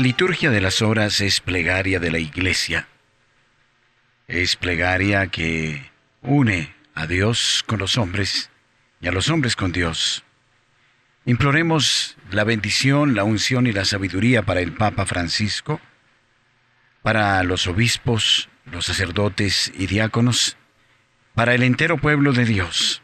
La 0.00 0.04
liturgia 0.04 0.50
de 0.50 0.62
las 0.62 0.80
horas 0.80 1.20
es 1.20 1.42
plegaria 1.42 2.00
de 2.00 2.10
la 2.10 2.18
iglesia. 2.18 2.88
Es 4.28 4.56
plegaria 4.56 5.26
que 5.26 5.90
une 6.22 6.74
a 6.94 7.06
Dios 7.06 7.62
con 7.66 7.80
los 7.80 7.98
hombres 7.98 8.48
y 9.02 9.08
a 9.08 9.12
los 9.12 9.28
hombres 9.28 9.56
con 9.56 9.72
Dios. 9.72 10.24
Imploremos 11.26 12.16
la 12.30 12.44
bendición, 12.44 13.14
la 13.14 13.24
unción 13.24 13.66
y 13.66 13.72
la 13.72 13.84
sabiduría 13.84 14.40
para 14.40 14.60
el 14.60 14.72
Papa 14.72 15.04
Francisco, 15.04 15.82
para 17.02 17.42
los 17.42 17.66
obispos, 17.66 18.48
los 18.64 18.86
sacerdotes 18.86 19.70
y 19.76 19.86
diáconos, 19.86 20.56
para 21.34 21.52
el 21.54 21.62
entero 21.62 21.98
pueblo 21.98 22.32
de 22.32 22.46
Dios. 22.46 23.02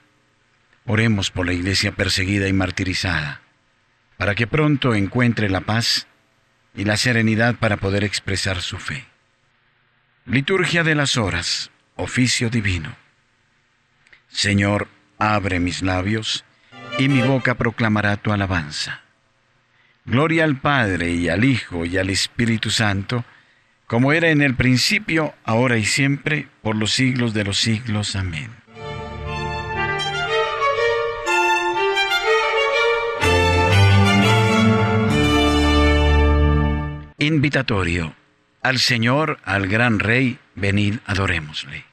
Oremos 0.87 1.31
por 1.31 1.45
la 1.45 1.53
iglesia 1.53 1.93
perseguida 1.93 2.49
y 2.49 2.55
martirizada, 2.55 3.43
para 4.17 4.35
que 4.35 4.47
pronto 4.47 4.95
encuentre 4.95 5.51
la 5.51 5.61
paz 5.61 6.07
y 6.77 6.85
la 6.85 6.97
serenidad 6.97 7.57
para 7.57 7.79
poder 7.79 8.05
expresar 8.05 8.61
su 8.63 8.79
fe. 8.79 9.07
Liturgia 10.27 10.85
de 10.85 10.95
las 10.95 11.17
horas, 11.17 11.71
oficio 11.97 12.51
divino. 12.51 12.97
Señor, 14.29 14.89
abre 15.19 15.61
mis 15.61 15.83
labios, 15.83 16.45
y 16.99 17.09
mi 17.09 17.23
boca 17.23 17.55
proclamará 17.55 18.17
tu 18.17 18.33
alabanza. 18.33 19.03
Gloria 20.05 20.45
al 20.45 20.57
Padre 20.57 21.11
y 21.11 21.29
al 21.29 21.45
Hijo 21.45 21.85
y 21.85 21.99
al 21.99 22.11
Espíritu 22.11 22.71
Santo, 22.71 23.25
como 23.87 24.13
era 24.13 24.31
en 24.31 24.43
el 24.43 24.55
principio, 24.55 25.35
ahora 25.45 25.79
y 25.79 25.85
siempre, 25.85 26.49
por 26.63 26.77
los 26.77 26.93
siglos 26.93 27.35
de 27.35 27.45
los 27.45 27.59
siglos. 27.59 28.17
Amén. 28.17 28.51
Invitatorio. 37.27 38.15
Al 38.63 38.79
Señor, 38.79 39.41
al 39.43 39.67
gran 39.67 39.99
Rey, 39.99 40.39
venid, 40.55 40.99
adorémosle. 41.07 41.85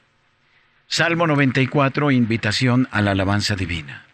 Salmo 0.86 1.26
94, 1.26 2.12
invitación 2.12 2.86
a 2.92 3.02
la 3.02 3.10
alabanza 3.10 3.56
divina. 3.56 4.04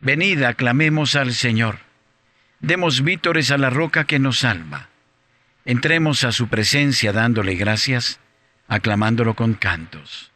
Venid, 0.00 0.42
aclamemos 0.42 1.16
al 1.16 1.34
Señor. 1.34 1.80
Demos 2.60 3.02
vítores 3.02 3.50
a 3.50 3.58
la 3.58 3.68
roca 3.68 4.04
que 4.04 4.18
nos 4.18 4.38
salva. 4.38 4.88
Entremos 5.66 6.24
a 6.24 6.32
su 6.32 6.48
presencia 6.48 7.12
dándole 7.12 7.54
gracias, 7.54 8.20
aclamándolo 8.68 9.34
con 9.34 9.52
cantos. 9.52 10.32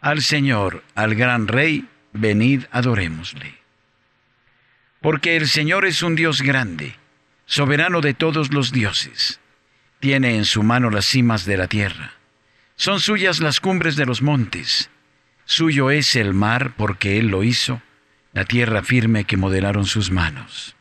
Al 0.00 0.22
Señor, 0.22 0.84
al 0.94 1.14
gran 1.16 1.48
Rey, 1.48 1.86
venid, 2.14 2.64
adorémosle. 2.70 3.56
Porque 5.02 5.36
el 5.36 5.48
Señor 5.48 5.84
es 5.84 6.02
un 6.02 6.14
Dios 6.14 6.40
grande, 6.40 6.96
soberano 7.48 8.02
de 8.02 8.12
todos 8.12 8.52
los 8.52 8.72
dioses. 8.72 9.40
Tiene 10.00 10.36
en 10.36 10.44
su 10.44 10.62
mano 10.62 10.90
las 10.90 11.06
cimas 11.06 11.46
de 11.46 11.56
la 11.56 11.66
tierra. 11.66 12.12
Son 12.76 13.00
suyas 13.00 13.40
las 13.40 13.58
cumbres 13.58 13.96
de 13.96 14.04
los 14.04 14.20
montes. 14.22 14.90
Suyo 15.46 15.90
es 15.90 16.14
el 16.14 16.34
mar 16.34 16.74
porque 16.76 17.18
Él 17.18 17.28
lo 17.28 17.42
hizo, 17.42 17.80
la 18.34 18.44
tierra 18.44 18.82
firme 18.82 19.24
que 19.24 19.38
modelaron 19.38 19.86
sus 19.86 20.10
manos. 20.10 20.76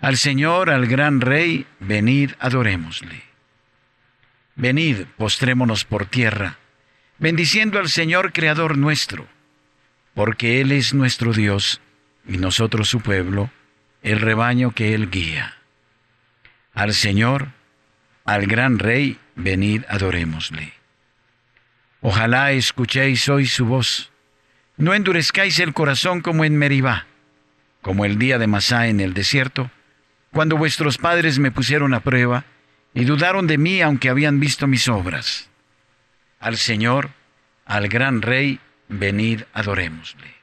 Al 0.00 0.18
Señor, 0.18 0.70
al 0.70 0.86
gran 0.86 1.20
Rey, 1.20 1.66
venid, 1.78 2.32
adorémosle. 2.40 3.22
Venid, 4.56 5.04
postrémonos 5.16 5.84
por 5.84 6.04
tierra, 6.04 6.58
bendiciendo 7.18 7.78
al 7.78 7.88
Señor 7.88 8.32
Creador 8.32 8.76
nuestro, 8.76 9.28
porque 10.14 10.60
Él 10.60 10.72
es 10.72 10.94
nuestro 10.94 11.32
Dios 11.32 11.80
y 12.26 12.38
nosotros 12.38 12.88
su 12.88 13.00
pueblo, 13.00 13.50
el 14.02 14.20
rebaño 14.20 14.72
que 14.72 14.94
Él 14.94 15.10
guía. 15.10 15.59
Al 16.74 16.94
Señor, 16.94 17.48
al 18.24 18.46
gran 18.46 18.78
Rey, 18.78 19.18
venid, 19.34 19.84
adorémosle. 19.88 20.72
Ojalá 22.00 22.52
escuchéis 22.52 23.28
hoy 23.28 23.46
su 23.46 23.66
voz. 23.66 24.10
No 24.76 24.94
endurezcáis 24.94 25.58
el 25.58 25.74
corazón 25.74 26.20
como 26.22 26.44
en 26.44 26.56
Meribá, 26.56 27.06
como 27.82 28.04
el 28.04 28.18
día 28.18 28.38
de 28.38 28.46
Masá 28.46 28.88
en 28.88 29.00
el 29.00 29.12
desierto, 29.12 29.70
cuando 30.32 30.56
vuestros 30.56 30.96
padres 30.96 31.38
me 31.38 31.50
pusieron 31.50 31.92
a 31.92 32.00
prueba 32.00 32.44
y 32.94 33.04
dudaron 33.04 33.46
de 33.46 33.58
mí 33.58 33.82
aunque 33.82 34.08
habían 34.08 34.40
visto 34.40 34.66
mis 34.66 34.88
obras. 34.88 35.50
Al 36.38 36.56
Señor, 36.56 37.10
al 37.66 37.88
gran 37.88 38.22
Rey, 38.22 38.60
venid, 38.88 39.42
adorémosle. 39.52 40.34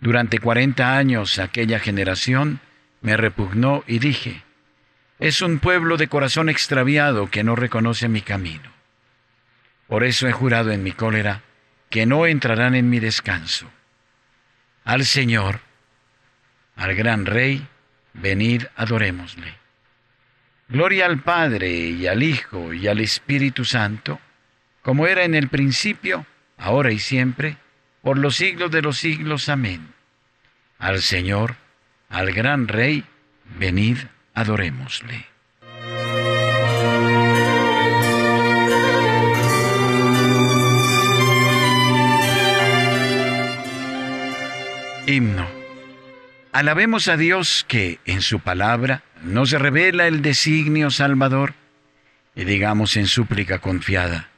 Durante 0.00 0.40
cuarenta 0.40 0.96
años 0.96 1.38
aquella 1.38 1.78
generación 1.78 2.60
me 3.02 3.16
repugnó 3.16 3.84
y 3.86 4.00
dije, 4.00 4.42
es 5.22 5.40
un 5.40 5.60
pueblo 5.60 5.98
de 5.98 6.08
corazón 6.08 6.48
extraviado 6.48 7.30
que 7.30 7.44
no 7.44 7.54
reconoce 7.54 8.08
mi 8.08 8.22
camino. 8.22 8.72
Por 9.86 10.02
eso 10.02 10.26
he 10.26 10.32
jurado 10.32 10.72
en 10.72 10.82
mi 10.82 10.90
cólera 10.90 11.42
que 11.90 12.06
no 12.06 12.26
entrarán 12.26 12.74
en 12.74 12.90
mi 12.90 12.98
descanso. 12.98 13.70
Al 14.82 15.04
Señor, 15.04 15.60
al 16.74 16.96
gran 16.96 17.24
Rey, 17.24 17.64
venid 18.14 18.64
adorémosle. 18.74 19.54
Gloria 20.68 21.06
al 21.06 21.20
Padre 21.20 21.70
y 21.70 22.08
al 22.08 22.24
Hijo 22.24 22.72
y 22.72 22.88
al 22.88 22.98
Espíritu 22.98 23.64
Santo, 23.64 24.18
como 24.82 25.06
era 25.06 25.22
en 25.22 25.36
el 25.36 25.48
principio, 25.48 26.26
ahora 26.58 26.90
y 26.90 26.98
siempre, 26.98 27.58
por 28.02 28.18
los 28.18 28.34
siglos 28.34 28.72
de 28.72 28.82
los 28.82 28.98
siglos. 28.98 29.48
Amén. 29.48 29.94
Al 30.80 31.00
Señor, 31.00 31.54
al 32.08 32.32
gran 32.32 32.66
Rey, 32.66 33.04
venid 33.56 33.98
adorémosle. 34.34 35.26
Himno. 45.06 45.46
Alabemos 46.52 47.08
a 47.08 47.16
Dios 47.16 47.64
que 47.66 47.98
en 48.04 48.22
su 48.22 48.40
palabra 48.40 49.02
nos 49.22 49.50
revela 49.50 50.06
el 50.06 50.22
designio 50.22 50.90
salvador 50.90 51.54
y 52.34 52.44
digamos 52.44 52.96
en 52.96 53.06
súplica 53.06 53.58
confiada, 53.58 54.28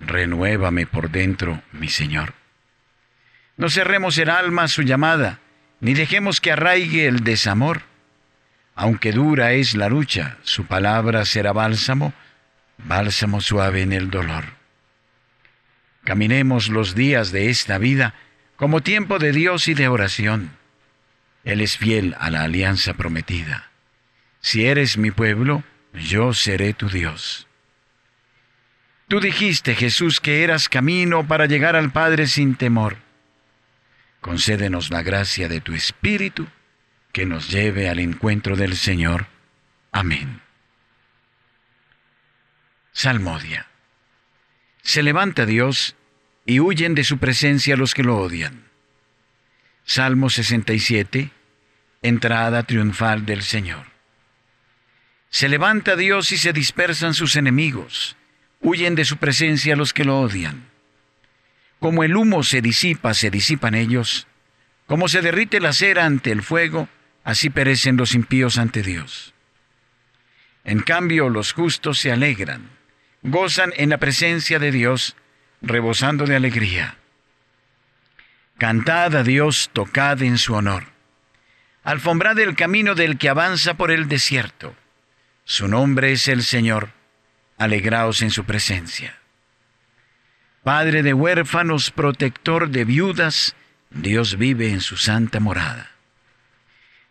renuévame 0.00 0.86
por 0.86 1.10
dentro, 1.10 1.62
mi 1.72 1.88
Señor. 1.88 2.34
No 3.56 3.68
cerremos 3.68 4.16
el 4.18 4.30
alma 4.30 4.64
a 4.64 4.68
su 4.68 4.82
llamada, 4.82 5.40
ni 5.80 5.94
dejemos 5.94 6.40
que 6.40 6.52
arraigue 6.52 7.06
el 7.06 7.24
desamor. 7.24 7.82
Aunque 8.78 9.12
dura 9.12 9.52
es 9.52 9.74
la 9.74 9.90
lucha, 9.90 10.38
su 10.42 10.64
palabra 10.64 11.26
será 11.26 11.52
bálsamo, 11.52 12.14
bálsamo 12.78 13.42
suave 13.42 13.82
en 13.82 13.92
el 13.92 14.08
dolor. 14.08 14.44
Caminemos 16.04 16.70
los 16.70 16.94
días 16.94 17.30
de 17.32 17.50
esta 17.50 17.76
vida 17.76 18.14
como 18.56 18.80
tiempo 18.80 19.18
de 19.18 19.32
Dios 19.32 19.68
y 19.68 19.74
de 19.74 19.88
oración 19.88 20.58
él 21.48 21.62
es 21.62 21.78
fiel 21.78 22.14
a 22.18 22.28
la 22.28 22.42
alianza 22.42 22.92
prometida. 22.92 23.70
Si 24.40 24.66
eres 24.66 24.98
mi 24.98 25.10
pueblo, 25.10 25.64
yo 25.94 26.34
seré 26.34 26.74
tu 26.74 26.90
Dios. 26.90 27.46
Tú 29.08 29.18
dijiste, 29.18 29.74
Jesús, 29.74 30.20
que 30.20 30.44
eras 30.44 30.68
camino 30.68 31.26
para 31.26 31.46
llegar 31.46 31.74
al 31.74 31.90
Padre 31.90 32.26
sin 32.26 32.54
temor. 32.54 32.98
Concédenos 34.20 34.90
la 34.90 35.02
gracia 35.02 35.48
de 35.48 35.62
tu 35.62 35.72
Espíritu 35.72 36.46
que 37.12 37.26
nos 37.26 37.48
lleve 37.48 37.88
al 37.88 37.98
encuentro 37.98 38.56
del 38.56 38.76
Señor. 38.76 39.26
Amén. 39.92 40.40
Salmodia. 42.92 43.66
Se 44.82 45.02
levanta 45.02 45.46
Dios 45.46 45.96
y 46.46 46.60
huyen 46.60 46.94
de 46.94 47.04
su 47.04 47.18
presencia 47.18 47.76
los 47.76 47.94
que 47.94 48.02
lo 48.02 48.18
odian. 48.18 48.64
Salmo 49.84 50.30
67 50.30 51.32
entrada 52.02 52.62
triunfal 52.62 53.26
del 53.26 53.42
Señor. 53.42 53.86
Se 55.30 55.48
levanta 55.48 55.96
Dios 55.96 56.32
y 56.32 56.38
se 56.38 56.52
dispersan 56.52 57.14
sus 57.14 57.36
enemigos, 57.36 58.16
huyen 58.60 58.94
de 58.94 59.04
su 59.04 59.18
presencia 59.18 59.76
los 59.76 59.92
que 59.92 60.04
lo 60.04 60.20
odian. 60.20 60.68
Como 61.80 62.02
el 62.02 62.16
humo 62.16 62.42
se 62.42 62.62
disipa, 62.62 63.14
se 63.14 63.30
disipan 63.30 63.74
ellos, 63.74 64.26
como 64.86 65.08
se 65.08 65.20
derrite 65.20 65.60
la 65.60 65.72
cera 65.72 66.06
ante 66.06 66.32
el 66.32 66.42
fuego, 66.42 66.88
así 67.24 67.50
perecen 67.50 67.96
los 67.96 68.14
impíos 68.14 68.58
ante 68.58 68.82
Dios. 68.82 69.34
En 70.64 70.80
cambio, 70.80 71.28
los 71.28 71.52
justos 71.52 71.98
se 71.98 72.12
alegran, 72.12 72.70
gozan 73.22 73.72
en 73.76 73.90
la 73.90 73.98
presencia 73.98 74.58
de 74.58 74.70
Dios, 74.70 75.16
rebosando 75.62 76.26
de 76.26 76.36
alegría. 76.36 76.96
Cantad 78.58 79.14
a 79.16 79.22
Dios, 79.22 79.70
tocad 79.72 80.22
en 80.22 80.38
su 80.38 80.54
honor 80.54 80.98
alfombrad 81.88 82.38
el 82.38 82.54
camino 82.54 82.94
del 82.94 83.16
que 83.16 83.30
avanza 83.30 83.72
por 83.72 83.90
el 83.90 84.08
desierto. 84.08 84.76
Su 85.44 85.68
nombre 85.68 86.12
es 86.12 86.28
el 86.28 86.42
Señor, 86.42 86.90
alegraos 87.56 88.20
en 88.20 88.30
su 88.30 88.44
presencia. 88.44 89.16
Padre 90.62 91.02
de 91.02 91.14
huérfanos, 91.14 91.90
protector 91.90 92.68
de 92.68 92.84
viudas, 92.84 93.56
Dios 93.88 94.36
vive 94.36 94.70
en 94.70 94.82
su 94.82 94.98
santa 94.98 95.40
morada. 95.40 95.92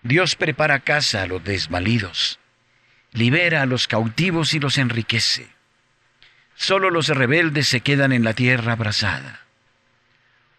Dios 0.07 0.35
prepara 0.35 0.79
casa 0.79 1.23
a 1.23 1.27
los 1.27 1.43
desvalidos, 1.43 2.39
libera 3.11 3.61
a 3.61 3.65
los 3.65 3.87
cautivos 3.87 4.53
y 4.53 4.59
los 4.59 4.77
enriquece. 4.77 5.49
Solo 6.55 6.89
los 6.89 7.09
rebeldes 7.09 7.67
se 7.67 7.81
quedan 7.81 8.13
en 8.13 8.23
la 8.23 8.33
tierra 8.33 8.71
abrasada. 8.71 9.41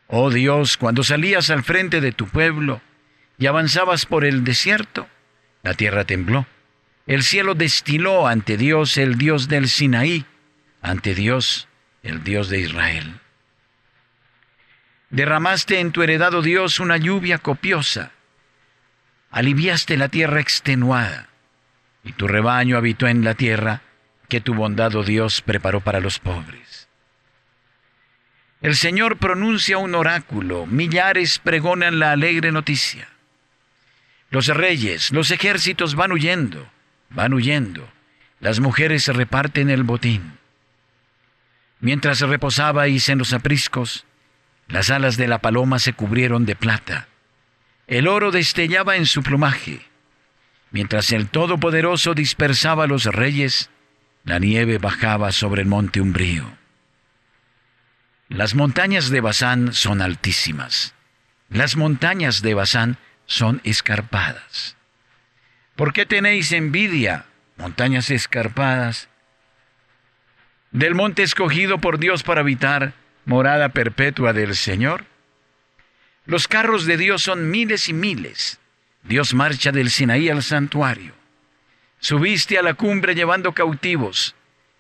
Oh 0.07 0.31
Dios, 0.31 0.77
cuando 0.77 1.03
salías 1.03 1.49
al 1.49 1.65
frente 1.65 2.03
de 2.03 2.13
tu 2.13 2.29
pueblo 2.29 2.83
y 3.39 3.47
avanzabas 3.47 4.05
por 4.05 4.27
el 4.27 4.45
desierto, 4.45 5.09
la 5.63 5.73
tierra 5.73 6.05
tembló. 6.05 6.47
El 7.07 7.23
cielo 7.23 7.55
destiló 7.55 8.27
ante 8.27 8.59
Dios, 8.59 8.99
el 8.99 9.17
Dios 9.17 9.49
del 9.49 9.71
Sinaí, 9.71 10.27
ante 10.83 11.15
Dios, 11.15 11.69
el 12.03 12.23
Dios 12.23 12.51
de 12.51 12.61
Israel. 12.61 13.19
Derramaste 15.09 15.81
en 15.81 15.91
tu 15.91 16.03
heredado 16.03 16.43
Dios 16.43 16.81
una 16.81 16.99
lluvia 16.99 17.39
copiosa. 17.39 18.13
Aliviaste 19.31 19.97
la 19.97 20.09
tierra 20.09 20.41
extenuada, 20.41 21.29
y 22.03 22.13
tu 22.13 22.27
rebaño 22.29 22.77
habitó 22.77 23.07
en 23.07 23.25
la 23.25 23.35
tierra 23.35 23.83
que 24.29 24.41
tu 24.41 24.55
bondad, 24.55 24.95
oh 24.95 25.05
Dios, 25.05 25.43
preparó 25.43 25.81
para 25.81 26.01
los 26.01 26.19
pobres. 26.19 26.89
El 28.61 28.75
Señor 28.77 29.19
pronuncia 29.19 29.79
un 29.79 29.95
oráculo, 29.95 30.67
millares 30.67 31.39
pregonan 31.39 31.99
la 31.99 32.13
alegre 32.13 32.51
noticia. 32.51 33.09
Los 34.31 34.49
reyes, 34.49 35.13
los 35.13 35.31
ejércitos 35.31 35.95
van 35.95 36.13
huyendo, 36.13 36.69
van 37.11 37.33
huyendo. 37.33 37.89
Las 38.41 38.61
mujeres 38.61 39.07
reparten 39.07 39.71
el 39.71 39.85
botín. 39.85 40.39
Mientras 41.81 42.21
reposabais 42.21 43.09
en 43.09 43.19
los 43.19 43.33
apriscos, 43.33 44.05
las 44.67 44.91
alas 44.91 45.17
de 45.17 45.29
la 45.29 45.39
paloma 45.39 45.79
se 45.79 45.93
cubrieron 45.93 46.45
de 46.45 46.57
plata. 46.57 47.09
El 47.89 48.07
oro 48.07 48.31
destellaba 48.31 48.97
en 48.97 49.07
su 49.07 49.23
plumaje. 49.23 49.81
Mientras 50.71 51.11
el 51.13 51.29
Todopoderoso 51.29 52.13
dispersaba 52.13 52.85
a 52.85 52.87
los 52.87 53.07
reyes, 53.07 53.71
la 54.25 54.39
nieve 54.39 54.77
bajaba 54.77 55.33
sobre 55.33 55.63
el 55.63 55.69
monte 55.69 56.03
umbrío. 56.03 56.45
Las 58.29 58.55
montañas 58.55 59.09
de 59.09 59.23
Bazán 59.23 59.73
son 59.73 60.03
altísimas. 60.03 60.95
Las 61.49 61.77
montañas 61.77 62.43
de 62.43 62.53
Bazán 62.53 62.99
son 63.25 63.63
escarpadas. 63.65 64.77
¿Por 65.75 65.95
qué 65.95 66.05
tenéis 66.05 66.53
envidia, 66.53 67.25
montañas 67.57 68.11
escarpadas, 68.11 69.09
del 70.73 70.95
monte 70.95 71.23
escogido 71.23 71.79
por 71.79 71.99
Dios 71.99 72.23
para 72.23 72.43
habitar, 72.43 72.93
morada 73.25 73.71
perpetua 73.71 74.35
del 74.35 74.55
Señor? 74.55 75.07
Los 76.29 76.47
carros 76.47 76.85
de 76.85 76.99
Dios 76.99 77.23
son 77.23 77.51
miles 77.51 77.89
y 77.89 77.95
miles. 77.95 78.61
Dios 79.03 79.33
marcha 79.33 79.73
del 79.73 79.89
Sinaí 79.89 80.29
al 80.29 80.43
santuario. 80.43 81.15
Subiste 82.01 82.59
a 82.59 82.63
la 82.63 82.75
cumbre 82.75 83.15
llevando 83.15 83.55
cautivos. 83.55 84.35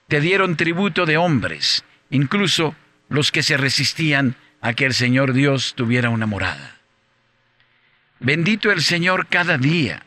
Te 0.08 0.20
dieron 0.20 0.58
tributo 0.58 1.06
de 1.06 1.16
hombres, 1.16 1.84
incluso 2.10 2.76
los 3.08 3.32
que 3.32 3.42
se 3.42 3.56
resistían 3.56 4.36
a 4.60 4.74
que 4.74 4.84
el 4.84 4.92
Señor 4.92 5.32
Dios 5.32 5.72
tuviera 5.74 6.10
una 6.10 6.26
morada. 6.26 6.76
Bendito 8.20 8.70
el 8.70 8.82
Señor 8.82 9.26
cada 9.28 9.56
día. 9.56 10.04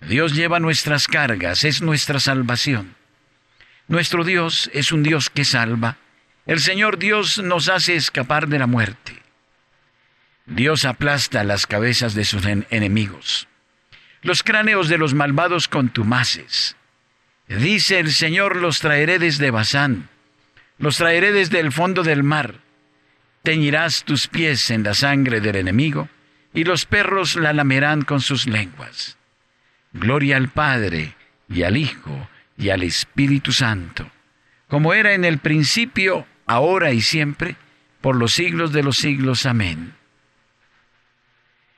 Dios 0.00 0.32
lleva 0.32 0.60
nuestras 0.60 1.08
cargas, 1.08 1.64
es 1.64 1.82
nuestra 1.82 2.20
salvación. 2.20 2.94
Nuestro 3.86 4.24
Dios 4.24 4.70
es 4.72 4.92
un 4.92 5.02
Dios 5.02 5.28
que 5.28 5.44
salva. 5.44 5.98
El 6.46 6.58
Señor 6.58 6.98
Dios 6.98 7.36
nos 7.36 7.68
hace 7.68 7.96
escapar 7.96 8.48
de 8.48 8.58
la 8.58 8.66
muerte. 8.66 9.23
Dios 10.46 10.84
aplasta 10.84 11.42
las 11.42 11.66
cabezas 11.66 12.14
de 12.14 12.24
sus 12.24 12.44
enemigos, 12.44 13.48
los 14.22 14.42
cráneos 14.42 14.88
de 14.88 14.98
los 14.98 15.14
malvados 15.14 15.68
contumaces. 15.68 16.76
Dice 17.48 17.98
el 17.98 18.12
Señor, 18.12 18.56
los 18.56 18.80
traeré 18.80 19.18
desde 19.18 19.50
Bazán, 19.50 20.08
los 20.78 20.98
traeré 20.98 21.32
desde 21.32 21.60
el 21.60 21.72
fondo 21.72 22.02
del 22.02 22.22
mar. 22.22 22.56
Teñirás 23.42 24.04
tus 24.04 24.28
pies 24.28 24.70
en 24.70 24.82
la 24.82 24.94
sangre 24.94 25.40
del 25.40 25.56
enemigo 25.56 26.08
y 26.52 26.64
los 26.64 26.86
perros 26.86 27.36
la 27.36 27.52
lamerán 27.52 28.02
con 28.02 28.20
sus 28.20 28.46
lenguas. 28.46 29.16
Gloria 29.92 30.36
al 30.36 30.48
Padre, 30.48 31.14
y 31.48 31.62
al 31.62 31.76
Hijo, 31.76 32.28
y 32.58 32.70
al 32.70 32.82
Espíritu 32.82 33.52
Santo, 33.52 34.10
como 34.68 34.92
era 34.92 35.14
en 35.14 35.24
el 35.24 35.38
principio, 35.38 36.26
ahora 36.46 36.92
y 36.92 37.00
siempre, 37.00 37.56
por 38.00 38.16
los 38.16 38.32
siglos 38.32 38.72
de 38.72 38.82
los 38.82 38.96
siglos. 38.96 39.46
Amén. 39.46 39.94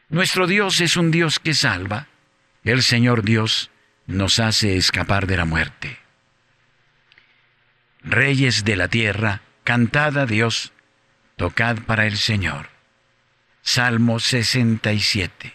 Nuestro 0.08 0.47
Dios 0.47 0.81
es 0.81 0.97
un 0.97 1.11
Dios 1.11 1.41
que 1.41 1.53
salva. 1.53 2.06
El 2.62 2.82
Señor 2.82 3.23
Dios 3.25 3.70
nos 4.06 4.38
hace 4.38 4.76
escapar 4.76 5.26
de 5.26 5.37
la 5.37 5.44
muerte. 5.44 5.99
Reyes 8.03 8.64
de 8.64 8.76
la 8.76 8.87
tierra, 8.87 9.43
cantad 9.64 10.17
a 10.17 10.26
Dios, 10.26 10.73
tocad 11.37 11.79
para 11.79 12.06
el 12.06 12.17
Señor. 12.17 12.69
Salmo 13.62 14.20
67. 14.20 15.55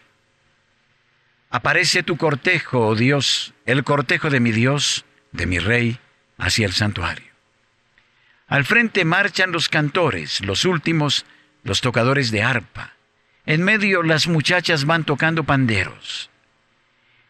Aparece 1.50 2.04
tu 2.04 2.18
cortejo, 2.18 2.88
oh 2.88 2.96
Dios, 2.96 3.54
el 3.66 3.86
cortejo 3.86 4.30
de 4.30 4.42
mi 4.42 4.52
Dios, 4.52 5.06
de 5.32 5.46
mi 5.46 5.60
Rey, 5.60 5.98
hacia 6.38 6.66
el 6.66 6.74
santuario. 6.74 7.32
Al 8.48 8.66
frente 8.66 9.06
marchan 9.06 9.54
los 9.54 9.70
cantores, 9.70 10.44
los 10.44 10.66
últimos, 10.66 11.26
los 11.64 11.80
tocadores 11.80 12.32
de 12.32 12.44
arpa. 12.44 12.96
En 13.46 13.64
medio 13.64 14.04
las 14.04 14.28
muchachas 14.28 14.86
van 14.86 15.04
tocando 15.04 15.44
panderos. 15.44 16.30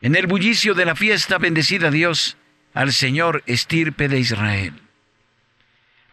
En 0.02 0.16
el 0.16 0.28
bullicio 0.28 0.74
de 0.74 0.86
la 0.86 0.96
fiesta 0.96 1.38
bendecida 1.38 1.92
Dios 1.92 2.38
al 2.74 2.92
Señor 2.94 3.44
estirpe 3.46 4.08
de 4.08 4.19
Israel. 4.19 4.74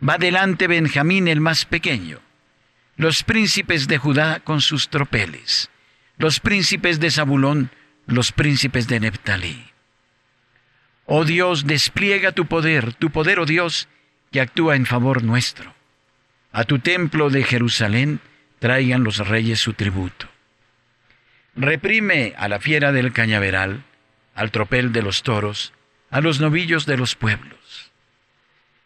Va 0.07 0.19
delante 0.19 0.67
Benjamín 0.67 1.29
el 1.29 1.41
más 1.41 1.65
pequeño 1.65 2.21
los 2.99 3.23
príncipes 3.23 3.87
de 3.87 3.97
Judá 3.97 4.41
con 4.41 4.61
sus 4.61 4.89
tropeles, 4.89 5.71
los 6.19 6.41
príncipes 6.41 6.99
de 6.99 7.13
Zabulón, 7.13 7.71
los 8.07 8.33
príncipes 8.33 8.89
de 8.89 8.99
Neptalí. 8.99 9.71
Oh 11.07 11.25
Dios, 11.25 11.65
despliega 11.65 12.33
tu 12.33 12.47
poder, 12.47 12.93
tu 12.95 13.11
poder, 13.11 13.39
oh 13.39 13.47
Dios, 13.47 13.89
que 14.33 14.41
actúa 14.41 14.75
en 14.75 14.85
favor 14.85 15.23
nuestro. 15.23 15.73
A 16.51 16.65
tu 16.65 16.81
templo 16.81 17.31
de 17.31 17.45
Jerusalén 17.45 18.21
traigan 18.59 19.05
los 19.05 19.19
reyes 19.27 19.61
su 19.61 19.75
tributo. 19.75 20.29
Reprime 21.55 22.35
a 22.39 22.49
la 22.49 22.61
fiera 22.61 22.93
del 22.93 23.13
cañaveral, 23.13 23.85
al 24.35 24.51
tropel 24.51 24.93
de 24.93 25.03
los 25.03 25.23
toros, 25.23 25.73
a 26.11 26.21
los 26.21 26.41
novillos 26.41 26.87
de 26.87 26.97
los 26.97 27.15
pueblos. 27.15 27.91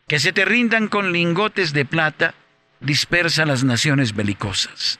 Que 0.09 0.19
se 0.19 0.33
te 0.33 0.45
rindan 0.45 0.88
con 0.88 1.12
lingotes 1.12 1.73
de 1.73 1.85
plata 1.85 2.35
dispersa 2.81 3.47
las 3.47 3.64
naciones 3.64 4.14
belicosas. 4.14 4.99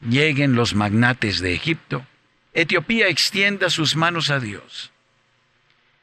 Lleguen 0.00 0.54
los 0.54 0.74
magnates 0.74 1.40
de 1.40 1.54
Egipto, 1.54 2.06
Etiopía 2.52 3.08
extienda 3.08 3.68
sus 3.68 3.96
manos 3.96 4.30
a 4.30 4.38
Dios. 4.38 4.92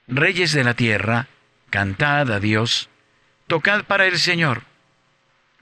Reyes 0.07 0.51
de 0.51 0.63
la 0.65 0.73
tierra, 0.73 1.27
cantad 1.69 2.29
a 2.31 2.39
Dios, 2.39 2.89
tocad 3.47 3.85
para 3.85 4.05
el 4.05 4.19
Señor, 4.19 4.63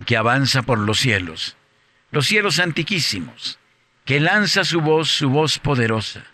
que 0.05 0.17
avanza 0.17 0.63
por 0.63 0.79
los 0.79 0.99
cielos, 0.99 1.55
los 2.11 2.27
cielos 2.27 2.59
antiquísimos, 2.59 3.59
que 4.05 4.19
lanza 4.19 4.63
su 4.63 4.81
voz, 4.81 5.09
su 5.09 5.29
voz 5.29 5.59
poderosa. 5.59 6.25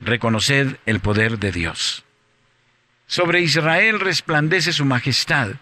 Reconoced 0.00 0.76
el 0.86 1.00
poder 1.00 1.38
de 1.38 1.50
Dios. 1.50 2.04
Sobre 3.06 3.40
Israel 3.40 4.00
resplandece 4.00 4.72
su 4.72 4.84
majestad 4.84 5.52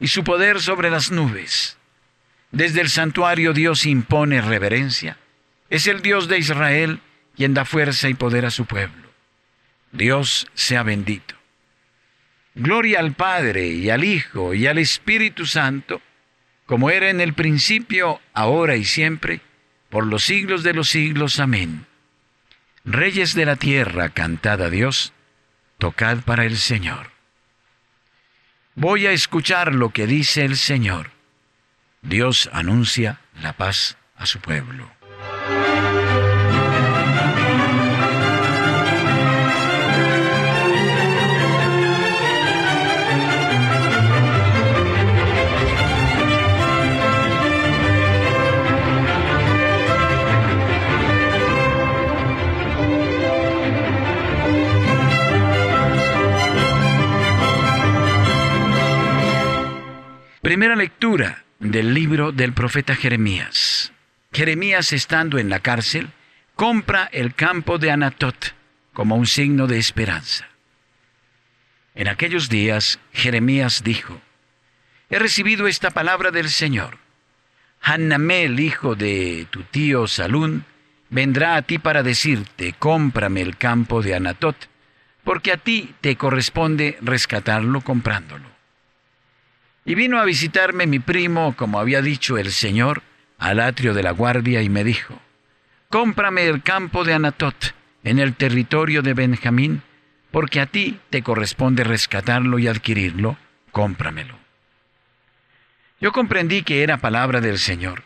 y 0.00 0.08
su 0.08 0.24
poder 0.24 0.60
sobre 0.60 0.90
las 0.90 1.10
nubes. 1.10 1.76
Desde 2.50 2.80
el 2.80 2.88
santuario 2.88 3.52
Dios 3.52 3.84
impone 3.84 4.40
reverencia. 4.40 5.18
Es 5.68 5.86
el 5.86 6.02
Dios 6.02 6.28
de 6.28 6.38
Israel 6.38 7.00
quien 7.36 7.52
da 7.52 7.64
fuerza 7.64 8.08
y 8.08 8.14
poder 8.14 8.46
a 8.46 8.50
su 8.50 8.64
pueblo. 8.64 9.10
Dios 9.92 10.46
sea 10.54 10.82
bendito. 10.82 11.34
Gloria 12.54 13.00
al 13.00 13.12
Padre 13.14 13.66
y 13.66 13.90
al 13.90 14.04
Hijo 14.04 14.54
y 14.54 14.66
al 14.68 14.78
Espíritu 14.78 15.46
Santo, 15.46 16.00
como 16.66 16.90
era 16.90 17.10
en 17.10 17.20
el 17.20 17.34
principio, 17.34 18.20
ahora 18.32 18.76
y 18.76 18.84
siempre, 18.84 19.40
por 19.90 20.06
los 20.06 20.24
siglos 20.24 20.62
de 20.62 20.74
los 20.74 20.88
siglos. 20.88 21.40
Amén. 21.40 21.86
Reyes 22.84 23.34
de 23.34 23.46
la 23.46 23.56
tierra, 23.56 24.10
cantad 24.10 24.60
a 24.62 24.70
Dios, 24.70 25.12
tocad 25.78 26.18
para 26.18 26.44
el 26.44 26.56
Señor. 26.56 27.10
Voy 28.74 29.06
a 29.06 29.12
escuchar 29.12 29.74
lo 29.74 29.90
que 29.90 30.06
dice 30.06 30.44
el 30.44 30.56
Señor. 30.56 31.10
Dios 32.02 32.50
anuncia 32.52 33.20
la 33.40 33.54
paz 33.54 33.96
a 34.16 34.26
su 34.26 34.40
pueblo. 34.40 34.90
Primera 60.64 60.80
lectura 60.80 61.44
del 61.58 61.92
libro 61.92 62.32
del 62.32 62.54
profeta 62.54 62.96
Jeremías. 62.96 63.92
Jeremías, 64.32 64.94
estando 64.94 65.36
en 65.36 65.50
la 65.50 65.60
cárcel, 65.60 66.08
compra 66.54 67.06
el 67.12 67.34
campo 67.34 67.76
de 67.76 67.90
Anatot 67.90 68.54
como 68.94 69.14
un 69.16 69.26
signo 69.26 69.66
de 69.66 69.78
esperanza. 69.78 70.48
En 71.94 72.08
aquellos 72.08 72.48
días, 72.48 72.98
Jeremías 73.12 73.82
dijo, 73.84 74.22
He 75.10 75.18
recibido 75.18 75.66
esta 75.66 75.90
palabra 75.90 76.30
del 76.30 76.48
Señor. 76.48 76.96
Hanamel, 77.82 78.58
hijo 78.58 78.94
de 78.94 79.46
tu 79.50 79.64
tío 79.64 80.06
Salún, 80.06 80.64
vendrá 81.10 81.56
a 81.56 81.62
ti 81.62 81.76
para 81.76 82.02
decirte, 82.02 82.74
cómprame 82.78 83.42
el 83.42 83.58
campo 83.58 84.00
de 84.00 84.14
Anatot, 84.14 84.56
porque 85.24 85.52
a 85.52 85.58
ti 85.58 85.94
te 86.00 86.16
corresponde 86.16 86.96
rescatarlo 87.02 87.82
comprándolo. 87.82 88.53
Y 89.84 89.94
vino 89.94 90.18
a 90.18 90.24
visitarme 90.24 90.86
mi 90.86 90.98
primo, 90.98 91.54
como 91.56 91.78
había 91.78 92.00
dicho 92.00 92.38
el 92.38 92.50
Señor, 92.52 93.02
al 93.38 93.60
atrio 93.60 93.92
de 93.92 94.02
la 94.02 94.12
guardia 94.12 94.62
y 94.62 94.68
me 94.68 94.84
dijo, 94.84 95.20
cómprame 95.90 96.46
el 96.46 96.62
campo 96.62 97.04
de 97.04 97.14
Anatot 97.14 97.74
en 98.02 98.18
el 98.18 98.34
territorio 98.34 99.02
de 99.02 99.14
Benjamín, 99.14 99.82
porque 100.30 100.60
a 100.60 100.66
ti 100.66 100.98
te 101.10 101.22
corresponde 101.22 101.84
rescatarlo 101.84 102.58
y 102.58 102.66
adquirirlo, 102.66 103.36
cómpramelo. 103.70 104.38
Yo 106.00 106.12
comprendí 106.12 106.62
que 106.62 106.82
era 106.82 106.98
palabra 106.98 107.40
del 107.40 107.58
Señor, 107.58 108.02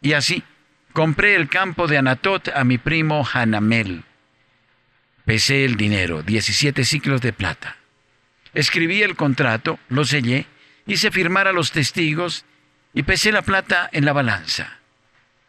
y 0.00 0.12
así 0.12 0.42
compré 0.92 1.34
el 1.36 1.48
campo 1.48 1.86
de 1.86 1.98
Anatot 1.98 2.48
a 2.48 2.64
mi 2.64 2.78
primo 2.78 3.26
Hanamel. 3.32 4.02
Pesé 5.24 5.64
el 5.64 5.76
dinero, 5.76 6.22
17 6.22 6.84
ciclos 6.84 7.20
de 7.20 7.32
plata. 7.32 7.76
Escribí 8.54 9.02
el 9.02 9.16
contrato, 9.16 9.78
lo 9.88 10.04
sellé, 10.04 10.46
hice 10.86 11.10
firmar 11.10 11.48
a 11.48 11.52
los 11.52 11.72
testigos 11.72 12.44
y 12.94 13.02
pesé 13.02 13.32
la 13.32 13.42
plata 13.42 13.88
en 13.92 14.04
la 14.04 14.12
balanza. 14.12 14.78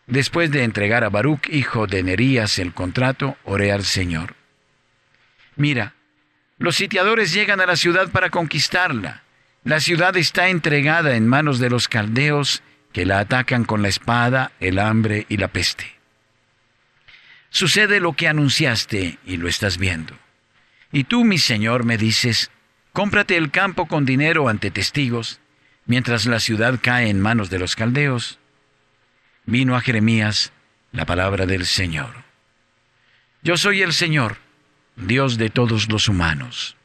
Después 0.07 0.51
de 0.51 0.63
entregar 0.63 1.03
a 1.03 1.09
Baruch, 1.09 1.47
hijo 1.49 1.85
de 1.85 2.01
Nerías, 2.03 2.59
el 2.59 2.73
contrato, 2.73 3.37
oré 3.43 3.71
al 3.71 3.83
Señor. 3.83 4.35
Mira, 5.55 5.93
los 6.57 6.75
sitiadores 6.75 7.33
llegan 7.33 7.61
a 7.61 7.65
la 7.65 7.75
ciudad 7.75 8.09
para 8.09 8.29
conquistarla. 8.29 9.23
La 9.63 9.79
ciudad 9.79 10.15
está 10.15 10.47
entregada 10.47 11.15
en 11.15 11.27
manos 11.27 11.59
de 11.59 11.69
los 11.69 11.87
caldeos 11.87 12.63
que 12.93 13.05
la 13.05 13.19
atacan 13.19 13.65
con 13.65 13.81
la 13.81 13.89
espada, 13.89 14.51
el 14.59 14.79
hambre 14.79 15.25
y 15.29 15.37
la 15.37 15.49
peste. 15.49 15.97
Sucede 17.49 17.99
lo 17.99 18.13
que 18.13 18.27
anunciaste 18.27 19.19
y 19.25 19.37
lo 19.37 19.47
estás 19.47 19.77
viendo. 19.77 20.17
Y 20.91 21.03
tú, 21.03 21.25
mi 21.25 21.37
Señor, 21.37 21.83
me 21.83 21.97
dices, 21.97 22.49
cómprate 22.97 23.37
el 23.37 23.51
campo 23.51 23.85
con 23.85 24.05
dinero 24.05 24.49
ante 24.49 24.71
testigos, 24.71 25.39
mientras 25.85 26.25
la 26.25 26.39
ciudad 26.39 26.79
cae 26.81 27.11
en 27.11 27.21
manos 27.21 27.51
de 27.51 27.59
los 27.59 27.75
caldeos 27.75 28.39
vino 29.45 29.75
a 29.75 29.81
Jeremías 29.81 30.51
la 30.91 31.05
palabra 31.05 31.45
del 31.45 31.67
Señor. 31.67 32.23
Yo 33.43 33.55
soy 33.55 33.83
el 33.83 33.93
Señor, 33.93 34.37
Dios 34.95 35.37
de 35.37 35.51
todos 35.51 35.89
los 35.89 36.09
humanos. 36.09 36.75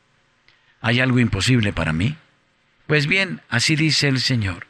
¿Hay 0.82 1.00
algo 1.00 1.18
imposible 1.18 1.72
para 1.72 1.94
mí? 1.94 2.18
Pues 2.86 3.06
bien, 3.06 3.40
así 3.48 3.74
dice 3.74 4.08
el 4.08 4.20
Señor. 4.20 4.66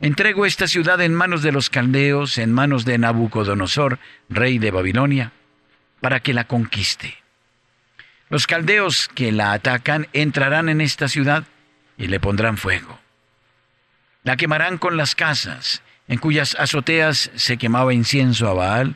Entrego 0.00 0.46
esta 0.46 0.66
ciudad 0.66 1.00
en 1.00 1.14
manos 1.14 1.44
de 1.44 1.52
los 1.52 1.70
caldeos, 1.70 2.38
en 2.38 2.52
manos 2.52 2.84
de 2.84 2.98
Nabucodonosor, 2.98 4.00
rey 4.28 4.58
de 4.58 4.72
Babilonia, 4.72 5.30
para 6.00 6.18
que 6.18 6.34
la 6.34 6.48
conquiste. 6.48 7.20
Los 8.30 8.46
caldeos 8.46 9.10
que 9.12 9.32
la 9.32 9.52
atacan 9.52 10.06
entrarán 10.12 10.68
en 10.68 10.80
esta 10.80 11.08
ciudad 11.08 11.44
y 11.98 12.06
le 12.06 12.20
pondrán 12.20 12.56
fuego. 12.56 13.00
La 14.22 14.36
quemarán 14.36 14.78
con 14.78 14.96
las 14.96 15.16
casas 15.16 15.82
en 16.06 16.18
cuyas 16.18 16.54
azoteas 16.54 17.32
se 17.34 17.56
quemaba 17.56 17.92
incienso 17.92 18.48
a 18.48 18.54
Baal 18.54 18.94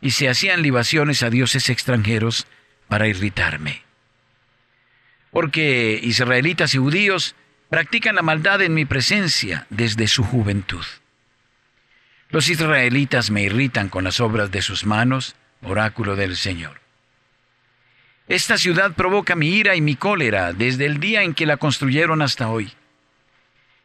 y 0.00 0.10
se 0.10 0.28
hacían 0.28 0.62
libaciones 0.62 1.22
a 1.22 1.30
dioses 1.30 1.70
extranjeros 1.70 2.48
para 2.88 3.06
irritarme. 3.06 3.82
Porque 5.30 6.00
israelitas 6.02 6.74
y 6.74 6.78
judíos 6.78 7.36
practican 7.70 8.16
la 8.16 8.22
maldad 8.22 8.62
en 8.62 8.74
mi 8.74 8.84
presencia 8.84 9.66
desde 9.70 10.08
su 10.08 10.24
juventud. 10.24 10.84
Los 12.30 12.48
israelitas 12.48 13.30
me 13.30 13.42
irritan 13.42 13.88
con 13.88 14.02
las 14.02 14.18
obras 14.18 14.50
de 14.50 14.60
sus 14.60 14.84
manos, 14.84 15.36
oráculo 15.62 16.16
del 16.16 16.36
Señor. 16.36 16.81
Esta 18.32 18.56
ciudad 18.56 18.94
provoca 18.94 19.36
mi 19.36 19.48
ira 19.48 19.76
y 19.76 19.82
mi 19.82 19.94
cólera 19.94 20.54
desde 20.54 20.86
el 20.86 21.00
día 21.00 21.22
en 21.22 21.34
que 21.34 21.44
la 21.44 21.58
construyeron 21.58 22.22
hasta 22.22 22.48
hoy. 22.48 22.72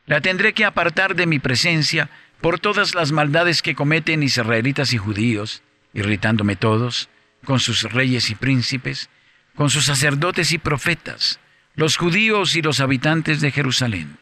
La 0.06 0.22
tendré 0.22 0.54
que 0.54 0.64
apartar 0.64 1.16
de 1.16 1.26
mi 1.26 1.38
presencia 1.38 2.10
por 2.40 2.58
todas 2.58 2.96
las 2.96 3.12
maldades 3.12 3.62
que 3.62 3.76
cometen 3.76 4.24
israelitas 4.24 4.94
y 4.94 4.98
judíos, 4.98 5.64
irritándome 5.94 6.56
todos, 6.56 7.10
con 7.44 7.60
sus 7.60 7.92
reyes 7.92 8.30
y 8.30 8.36
príncipes, 8.36 9.10
con 9.54 9.70
sus 9.70 9.84
sacerdotes 9.84 10.54
y 10.54 10.60
profetas, 10.60 11.42
los 11.76 11.98
judíos 11.98 12.56
y 12.56 12.62
los 12.62 12.80
habitantes 12.80 13.42
de 13.42 13.52
Jerusalén. 13.52 14.18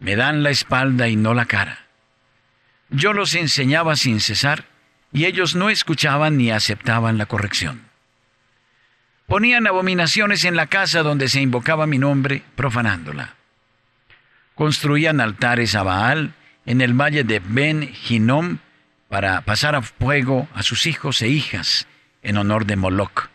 Me 0.00 0.16
dan 0.16 0.42
la 0.42 0.50
espalda 0.50 1.06
y 1.06 1.14
no 1.14 1.34
la 1.34 1.44
cara. 1.44 1.86
Yo 2.90 3.12
los 3.12 3.36
enseñaba 3.36 3.94
sin 3.94 4.18
cesar, 4.18 4.64
y 5.12 5.26
ellos 5.26 5.54
no 5.54 5.70
escuchaban 5.70 6.36
ni 6.36 6.50
aceptaban 6.50 7.16
la 7.16 7.26
corrección. 7.26 7.91
Ponían 9.26 9.66
abominaciones 9.66 10.44
en 10.44 10.56
la 10.56 10.66
casa 10.66 11.02
donde 11.02 11.28
se 11.28 11.40
invocaba 11.40 11.86
mi 11.86 11.98
nombre, 11.98 12.42
profanándola. 12.56 13.34
Construían 14.54 15.20
altares 15.20 15.74
a 15.74 15.82
Baal, 15.82 16.34
en 16.66 16.80
el 16.80 16.94
valle 16.94 17.24
de 17.24 17.40
Ben 17.44 17.92
Hinnom 18.08 18.58
para 19.08 19.40
pasar 19.42 19.74
a 19.74 19.82
fuego 19.82 20.48
a 20.54 20.62
sus 20.62 20.86
hijos 20.86 21.22
e 21.22 21.28
hijas 21.28 21.86
en 22.22 22.36
honor 22.36 22.66
de 22.66 22.76
Moloch. 22.76 23.28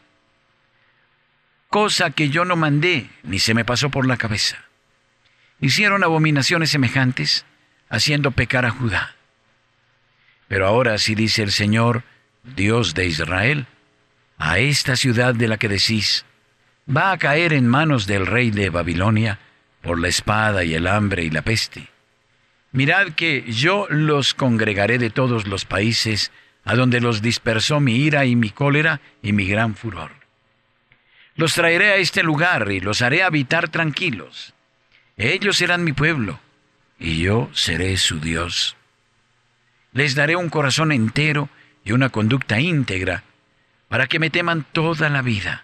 Cosa 1.69 2.11
que 2.11 2.29
yo 2.29 2.45
no 2.45 2.55
mandé 2.55 3.09
ni 3.23 3.39
se 3.39 3.53
me 3.53 3.65
pasó 3.65 3.89
por 3.89 4.07
la 4.07 4.17
cabeza. 4.17 4.57
Hicieron 5.59 6.03
abominaciones 6.03 6.69
semejantes, 6.69 7.45
haciendo 7.89 8.31
pecar 8.31 8.65
a 8.65 8.69
Judá. 8.69 9.15
Pero 10.47 10.67
ahora 10.67 10.93
así 10.93 11.15
dice 11.15 11.43
el 11.43 11.51
Señor, 11.51 12.03
Dios 12.43 12.93
de 12.93 13.05
Israel, 13.05 13.67
a 14.37 14.59
esta 14.59 14.95
ciudad 14.95 15.35
de 15.35 15.47
la 15.47 15.57
que 15.57 15.69
decís, 15.69 16.25
va 16.89 17.11
a 17.11 17.17
caer 17.17 17.53
en 17.53 17.67
manos 17.67 18.07
del 18.07 18.25
rey 18.25 18.51
de 18.51 18.69
Babilonia 18.69 19.39
por 19.81 19.99
la 19.99 20.07
espada 20.07 20.63
y 20.63 20.73
el 20.73 20.87
hambre 20.87 21.23
y 21.23 21.29
la 21.29 21.41
peste 21.41 21.89
Mirad 22.71 23.13
que 23.13 23.43
yo 23.51 23.87
los 23.89 24.33
congregaré 24.33 24.97
de 24.97 25.09
todos 25.09 25.47
los 25.47 25.65
países, 25.65 26.31
a 26.63 26.75
donde 26.75 26.99
los 26.99 27.21
dispersó 27.21 27.79
mi 27.79 27.95
ira 27.95 28.25
y 28.25 28.35
mi 28.35 28.49
cólera 28.49 28.99
y 29.23 29.31
mi 29.31 29.47
gran 29.47 29.75
furor. 29.75 30.11
Los 31.35 31.53
traeré 31.53 31.93
a 31.93 31.95
este 31.95 32.23
lugar 32.23 32.71
y 32.71 32.79
los 32.79 33.01
haré 33.01 33.23
habitar 33.23 33.69
tranquilos. 33.69 34.53
Ellos 35.15 35.57
serán 35.57 35.83
mi 35.83 35.93
pueblo, 35.93 36.39
y 36.99 37.19
yo 37.19 37.49
seré 37.53 37.97
su 37.97 38.19
Dios. 38.19 38.75
Les 39.93 40.13
daré 40.13 40.35
un 40.35 40.49
corazón 40.49 40.91
entero 40.91 41.49
y 41.83 41.93
una 41.93 42.09
conducta 42.09 42.59
íntegra, 42.59 43.23
para 43.87 44.07
que 44.07 44.19
me 44.19 44.29
teman 44.29 44.65
toda 44.71 45.09
la 45.09 45.21
vida, 45.21 45.63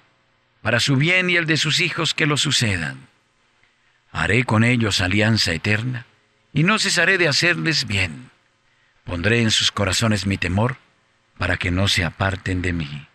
para 0.61 0.79
su 0.79 0.95
bien 0.95 1.29
y 1.29 1.35
el 1.35 1.45
de 1.45 1.57
sus 1.57 1.79
hijos 1.79 2.13
que 2.13 2.25
lo 2.25 2.37
sucedan. 2.37 3.07
Haré 4.11 4.43
con 4.43 4.63
ellos 4.63 5.01
alianza 5.01 5.51
eterna 5.51 6.05
y 6.53 6.63
no 6.63 6.79
cesaré 6.79 7.17
de 7.17 7.27
hacerles 7.27 7.85
bien. 7.87 8.29
Pondré 9.03 9.41
en 9.41 9.51
sus 9.51 9.71
corazones 9.71 10.25
mi 10.25 10.37
temor 10.37 10.77
para 11.37 11.57
que 11.57 11.71
no 11.71 11.87
se 11.87 12.05
aparten 12.05 12.61
de 12.61 12.73
mí. 12.73 13.07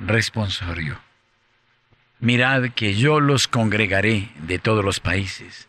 Responsorio. 0.00 1.00
Mirad 2.20 2.70
que 2.70 2.94
yo 2.94 3.20
los 3.20 3.46
congregaré 3.46 4.30
de 4.40 4.58
todos 4.58 4.84
los 4.84 4.98
países. 4.98 5.68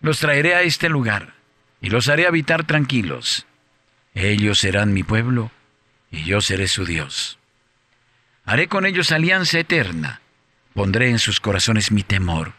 Los 0.00 0.18
traeré 0.18 0.54
a 0.54 0.62
este 0.62 0.88
lugar 0.88 1.34
y 1.80 1.88
los 1.88 2.08
haré 2.08 2.26
habitar 2.26 2.66
tranquilos. 2.66 3.46
Ellos 4.14 4.58
serán 4.58 4.92
mi 4.92 5.02
pueblo 5.02 5.50
y 6.10 6.24
yo 6.24 6.40
seré 6.40 6.68
su 6.68 6.84
Dios. 6.84 7.38
Haré 8.44 8.68
con 8.68 8.86
ellos 8.86 9.12
alianza 9.12 9.58
eterna. 9.58 10.20
Pondré 10.72 11.10
en 11.10 11.18
sus 11.18 11.40
corazones 11.40 11.92
mi 11.92 12.02
temor. 12.02 12.54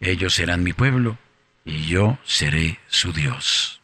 Ellos 0.00 0.34
serán 0.34 0.62
mi 0.62 0.72
pueblo 0.72 1.16
y 1.64 1.86
yo 1.86 2.18
seré 2.24 2.78
su 2.88 3.12
Dios. 3.12 3.80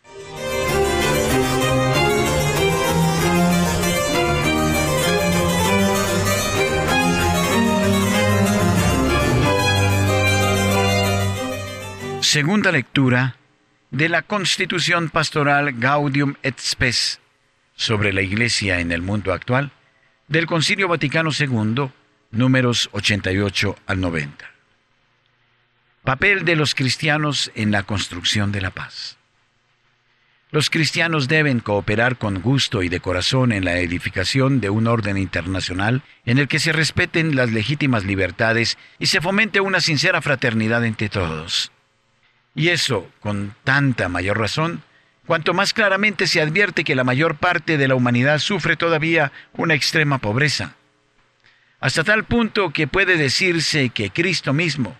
Segunda 12.20 12.72
lectura 12.72 13.36
de 13.90 14.08
la 14.08 14.22
Constitución 14.22 15.10
Pastoral 15.10 15.72
Gaudium 15.72 16.34
et 16.42 16.58
Spes 16.58 17.21
sobre 17.82 18.12
la 18.12 18.22
Iglesia 18.22 18.78
en 18.78 18.92
el 18.92 19.02
mundo 19.02 19.32
actual 19.32 19.72
del 20.28 20.46
Concilio 20.46 20.86
Vaticano 20.86 21.30
II, 21.36 21.90
números 22.30 22.88
88 22.92 23.76
al 23.86 24.00
90. 24.00 24.50
Papel 26.04 26.44
de 26.44 26.56
los 26.56 26.74
cristianos 26.74 27.50
en 27.54 27.72
la 27.72 27.82
construcción 27.82 28.52
de 28.52 28.60
la 28.60 28.70
paz. 28.70 29.18
Los 30.52 30.70
cristianos 30.70 31.28
deben 31.28 31.60
cooperar 31.60 32.18
con 32.18 32.40
gusto 32.40 32.82
y 32.82 32.88
de 32.88 33.00
corazón 33.00 33.52
en 33.52 33.64
la 33.64 33.78
edificación 33.78 34.60
de 34.60 34.70
un 34.70 34.86
orden 34.86 35.16
internacional 35.16 36.02
en 36.24 36.38
el 36.38 36.46
que 36.46 36.60
se 36.60 36.72
respeten 36.72 37.34
las 37.34 37.50
legítimas 37.50 38.04
libertades 38.04 38.78
y 38.98 39.06
se 39.06 39.20
fomente 39.20 39.60
una 39.60 39.80
sincera 39.80 40.22
fraternidad 40.22 40.84
entre 40.84 41.08
todos. 41.08 41.72
Y 42.54 42.68
eso, 42.68 43.10
con 43.20 43.56
tanta 43.64 44.08
mayor 44.08 44.38
razón, 44.38 44.82
cuanto 45.26 45.54
más 45.54 45.72
claramente 45.72 46.26
se 46.26 46.40
advierte 46.40 46.84
que 46.84 46.94
la 46.94 47.04
mayor 47.04 47.36
parte 47.36 47.78
de 47.78 47.88
la 47.88 47.94
humanidad 47.94 48.38
sufre 48.38 48.76
todavía 48.76 49.32
una 49.52 49.74
extrema 49.74 50.18
pobreza, 50.18 50.74
hasta 51.80 52.04
tal 52.04 52.24
punto 52.24 52.70
que 52.70 52.86
puede 52.86 53.16
decirse 53.16 53.90
que 53.90 54.10
Cristo 54.10 54.52
mismo, 54.52 54.96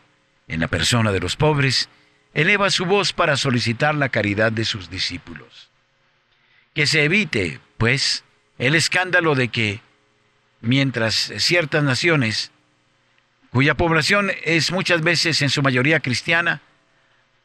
en 0.49 0.61
la 0.61 0.69
persona 0.69 1.13
de 1.13 1.21
los 1.21 1.37
pobres, 1.37 1.89
eleva 2.35 2.71
su 2.71 2.87
voz 2.87 3.13
para 3.13 3.37
solicitar 3.37 3.95
la 3.95 4.09
caridad 4.09 4.51
de 4.51 4.65
sus 4.65 4.91
discípulos. 4.91 5.71
Que 6.75 6.87
se 6.87 7.05
evite, 7.05 7.61
pues, 7.79 8.25
el 8.59 8.75
escándalo 8.75 9.35
de 9.35 9.49
que, 9.49 9.81
mientras 10.61 11.33
ciertas 11.37 11.85
naciones, 11.85 12.51
cuya 13.51 13.75
población 13.75 14.33
es 14.43 14.73
muchas 14.73 15.03
veces 15.03 15.43
en 15.43 15.51
su 15.51 15.63
mayoría 15.63 16.01
cristiana, 16.01 16.63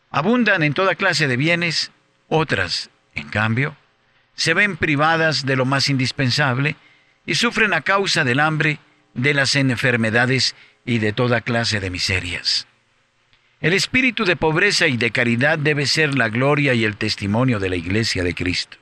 abundan 0.10 0.64
en 0.64 0.74
toda 0.74 0.96
clase 0.96 1.28
de 1.28 1.38
bienes, 1.38 1.92
otras, 2.30 2.90
en 3.16 3.30
cambio, 3.30 3.76
se 4.36 4.54
ven 4.54 4.78
privadas 4.78 5.46
de 5.46 5.56
lo 5.56 5.66
más 5.66 5.90
indispensable 5.90 6.76
y 7.26 7.36
sufren 7.36 7.74
a 7.74 7.82
causa 7.82 8.24
del 8.24 8.40
hambre, 8.40 8.80
de 9.14 9.34
las 9.34 9.56
enfermedades 9.56 10.56
y 10.86 11.00
de 11.00 11.14
toda 11.14 11.42
clase 11.42 11.80
de 11.80 11.90
miserias. 11.90 12.68
El 13.60 13.74
espíritu 13.74 14.24
de 14.24 14.36
pobreza 14.36 14.88
y 14.88 14.98
de 14.98 15.12
caridad 15.12 15.58
debe 15.58 15.88
ser 15.88 16.16
la 16.16 16.30
gloria 16.30 16.76
y 16.76 16.86
el 16.86 16.96
testimonio 16.96 17.60
de 17.60 17.70
la 17.70 17.76
Iglesia 17.76 18.24
de 18.24 18.36
Cristo. 18.36 18.78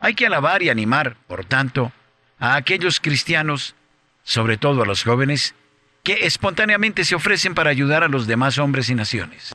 Hay 0.00 0.14
que 0.14 0.26
alabar 0.26 0.62
y 0.62 0.68
animar, 0.68 1.16
por 1.28 1.44
tanto, 1.44 1.92
a 2.38 2.56
aquellos 2.56 3.00
cristianos, 3.00 3.76
sobre 4.24 4.56
todo 4.56 4.82
a 4.82 4.86
los 4.86 5.04
jóvenes, 5.04 5.54
que 6.02 6.26
espontáneamente 6.26 7.04
se 7.04 7.14
ofrecen 7.14 7.54
para 7.54 7.70
ayudar 7.70 8.02
a 8.02 8.08
los 8.08 8.26
demás 8.26 8.58
hombres 8.58 8.88
y 8.90 8.94
naciones. 8.94 9.54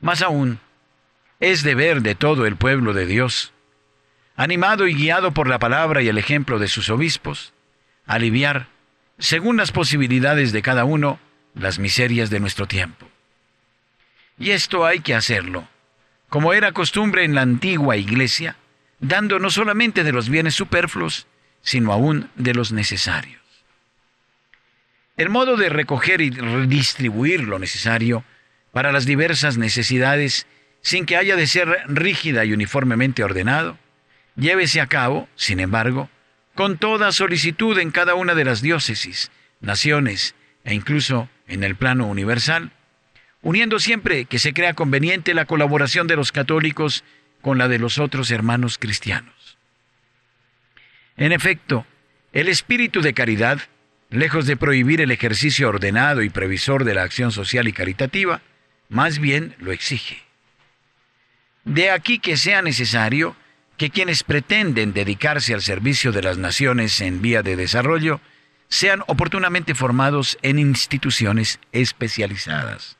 Más 0.00 0.22
aún, 0.22 0.58
es 1.40 1.62
deber 1.62 2.02
de 2.02 2.14
todo 2.14 2.46
el 2.46 2.56
pueblo 2.56 2.92
de 2.92 3.06
Dios, 3.06 3.52
animado 4.36 4.86
y 4.86 4.94
guiado 4.94 5.32
por 5.32 5.48
la 5.48 5.58
palabra 5.58 6.02
y 6.02 6.08
el 6.08 6.18
ejemplo 6.18 6.58
de 6.58 6.68
sus 6.68 6.90
obispos, 6.90 7.54
aliviar, 8.06 8.68
según 9.18 9.56
las 9.56 9.72
posibilidades 9.72 10.52
de 10.52 10.62
cada 10.62 10.84
uno, 10.84 11.18
las 11.54 11.78
miserias 11.78 12.30
de 12.30 12.40
nuestro 12.40 12.66
tiempo. 12.66 13.08
Y 14.38 14.50
esto 14.50 14.86
hay 14.86 15.00
que 15.00 15.14
hacerlo, 15.14 15.66
como 16.28 16.52
era 16.52 16.72
costumbre 16.72 17.24
en 17.24 17.34
la 17.34 17.42
antigua 17.42 17.96
iglesia, 17.96 18.56
dando 18.98 19.38
no 19.38 19.50
solamente 19.50 20.04
de 20.04 20.12
los 20.12 20.28
bienes 20.28 20.54
superfluos, 20.54 21.26
sino 21.62 21.92
aún 21.92 22.30
de 22.36 22.54
los 22.54 22.72
necesarios. 22.72 23.40
El 25.16 25.28
modo 25.28 25.56
de 25.56 25.68
recoger 25.68 26.20
y 26.20 26.30
redistribuir 26.30 27.42
lo 27.42 27.58
necesario 27.58 28.24
para 28.72 28.92
las 28.92 29.04
diversas 29.04 29.58
necesidades 29.58 30.46
sin 30.82 31.06
que 31.06 31.16
haya 31.16 31.36
de 31.36 31.46
ser 31.46 31.68
rígida 31.86 32.44
y 32.44 32.52
uniformemente 32.52 33.22
ordenado, 33.22 33.78
llévese 34.36 34.80
a 34.80 34.86
cabo, 34.86 35.28
sin 35.36 35.60
embargo, 35.60 36.08
con 36.54 36.78
toda 36.78 37.12
solicitud 37.12 37.78
en 37.78 37.90
cada 37.90 38.14
una 38.14 38.34
de 38.34 38.44
las 38.44 38.62
diócesis, 38.62 39.30
naciones 39.60 40.34
e 40.64 40.74
incluso 40.74 41.28
en 41.46 41.64
el 41.64 41.76
plano 41.76 42.06
universal, 42.06 42.72
uniendo 43.42 43.78
siempre 43.78 44.24
que 44.26 44.38
se 44.38 44.52
crea 44.52 44.74
conveniente 44.74 45.34
la 45.34 45.46
colaboración 45.46 46.06
de 46.06 46.16
los 46.16 46.32
católicos 46.32 47.04
con 47.40 47.58
la 47.58 47.68
de 47.68 47.78
los 47.78 47.98
otros 47.98 48.30
hermanos 48.30 48.78
cristianos. 48.78 49.58
En 51.16 51.32
efecto, 51.32 51.86
el 52.32 52.48
espíritu 52.48 53.00
de 53.00 53.14
caridad, 53.14 53.60
lejos 54.10 54.46
de 54.46 54.56
prohibir 54.56 55.00
el 55.00 55.10
ejercicio 55.10 55.68
ordenado 55.68 56.22
y 56.22 56.30
previsor 56.30 56.84
de 56.84 56.94
la 56.94 57.02
acción 57.02 57.32
social 57.32 57.68
y 57.68 57.72
caritativa, 57.72 58.42
más 58.88 59.18
bien 59.18 59.54
lo 59.58 59.72
exige. 59.72 60.29
De 61.64 61.90
aquí 61.90 62.18
que 62.18 62.36
sea 62.36 62.62
necesario 62.62 63.36
que 63.76 63.90
quienes 63.90 64.24
pretenden 64.24 64.92
dedicarse 64.92 65.54
al 65.54 65.62
servicio 65.62 66.12
de 66.12 66.22
las 66.22 66.38
naciones 66.38 67.00
en 67.00 67.22
vía 67.22 67.42
de 67.42 67.56
desarrollo 67.56 68.20
sean 68.68 69.02
oportunamente 69.06 69.74
formados 69.74 70.38
en 70.42 70.58
instituciones 70.58 71.58
especializadas. 71.72 72.96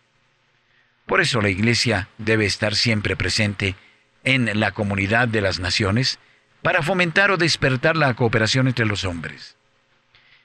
Por 1.07 1.21
eso 1.21 1.41
la 1.41 1.49
Iglesia 1.49 2.09
debe 2.19 2.47
estar 2.47 2.75
siempre 2.75 3.17
presente 3.17 3.77
en 4.25 4.59
la 4.59 4.73
comunidad 4.73 5.29
de 5.29 5.41
las 5.41 5.59
naciones 5.61 6.19
para 6.63 6.83
fomentar 6.83 7.31
o 7.31 7.37
despertar 7.37 7.97
la 7.97 8.15
cooperación 8.15 8.69
entre 8.69 8.87
los 8.87 9.05
hombres. 9.05 9.57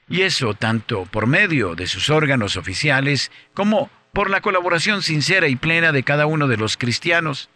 Y 0.08 0.22
eso 0.22 0.54
tanto 0.54 1.04
por 1.06 1.26
medio 1.26 1.74
de 1.74 1.86
sus 1.86 2.10
órganos 2.10 2.56
oficiales 2.56 3.30
como 3.54 3.90
por 4.12 4.30
la 4.30 4.40
colaboración 4.40 5.02
sincera 5.02 5.48
y 5.48 5.56
plena 5.56 5.92
de 5.92 6.02
cada 6.02 6.26
uno 6.26 6.46
de 6.48 6.56
los 6.56 6.76
cristianos, 6.76 7.50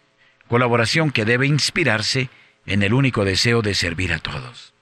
colaboración 0.51 1.13
que 1.13 1.25
debe 1.25 1.47
inspirarse 1.47 2.29
en 2.67 2.83
el 2.83 2.93
único 2.93 3.25
deseo 3.25 3.63
de 3.63 3.73
servir 3.73 4.13
a 4.13 4.19
todos. 4.19 4.75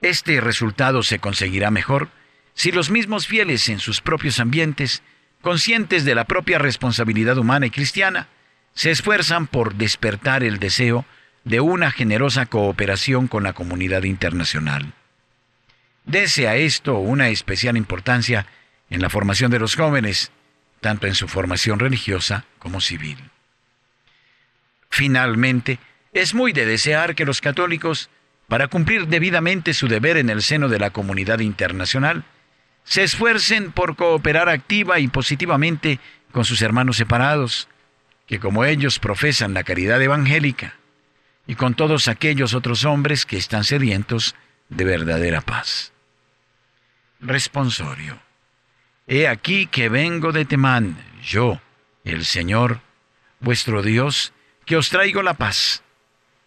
Este 0.00 0.40
resultado 0.40 1.04
se 1.04 1.20
conseguirá 1.20 1.70
mejor 1.70 2.08
si 2.52 2.72
los 2.72 2.90
mismos 2.90 3.28
fieles 3.28 3.68
en 3.68 3.78
sus 3.78 4.00
propios 4.00 4.40
ambientes, 4.40 5.04
conscientes 5.40 6.04
de 6.04 6.16
la 6.16 6.24
propia 6.24 6.58
responsabilidad 6.58 7.38
humana 7.38 7.66
y 7.66 7.70
cristiana, 7.70 8.26
se 8.74 8.90
esfuerzan 8.90 9.46
por 9.46 9.76
despertar 9.76 10.42
el 10.42 10.58
deseo 10.58 11.06
de 11.44 11.60
una 11.60 11.92
generosa 11.92 12.46
cooperación 12.46 13.28
con 13.28 13.44
la 13.44 13.52
comunidad 13.52 14.02
internacional. 14.02 14.94
Dese 16.04 16.48
a 16.48 16.56
esto 16.56 16.98
una 16.98 17.28
especial 17.28 17.76
importancia 17.76 18.46
en 18.90 19.00
la 19.00 19.10
formación 19.10 19.52
de 19.52 19.60
los 19.60 19.76
jóvenes, 19.76 20.32
tanto 20.80 21.06
en 21.06 21.14
su 21.14 21.28
formación 21.28 21.78
religiosa 21.78 22.46
como 22.58 22.80
civil. 22.80 23.31
Finalmente, 24.92 25.78
es 26.12 26.34
muy 26.34 26.52
de 26.52 26.66
desear 26.66 27.14
que 27.14 27.24
los 27.24 27.40
católicos 27.40 28.10
para 28.46 28.68
cumplir 28.68 29.08
debidamente 29.08 29.72
su 29.72 29.88
deber 29.88 30.18
en 30.18 30.28
el 30.28 30.42
seno 30.42 30.68
de 30.68 30.78
la 30.78 30.90
comunidad 30.90 31.38
internacional, 31.38 32.24
se 32.84 33.02
esfuercen 33.02 33.72
por 33.72 33.96
cooperar 33.96 34.50
activa 34.50 34.98
y 34.98 35.08
positivamente 35.08 35.98
con 36.32 36.44
sus 36.44 36.60
hermanos 36.60 36.98
separados, 36.98 37.66
que 38.26 38.38
como 38.38 38.66
ellos 38.66 38.98
profesan 38.98 39.54
la 39.54 39.64
caridad 39.64 40.02
evangélica, 40.02 40.74
y 41.46 41.54
con 41.54 41.72
todos 41.72 42.06
aquellos 42.06 42.52
otros 42.52 42.84
hombres 42.84 43.24
que 43.24 43.38
están 43.38 43.64
sedientos 43.64 44.34
de 44.68 44.84
verdadera 44.84 45.40
paz. 45.40 45.94
Responsorio. 47.20 48.20
He 49.06 49.28
aquí 49.28 49.66
que 49.66 49.88
vengo 49.88 50.32
de 50.32 50.44
Temán, 50.44 50.98
yo, 51.22 51.62
el 52.04 52.26
Señor, 52.26 52.80
vuestro 53.40 53.80
Dios, 53.80 54.34
que 54.64 54.76
os 54.76 54.90
traigo 54.90 55.22
la 55.22 55.34
paz. 55.34 55.82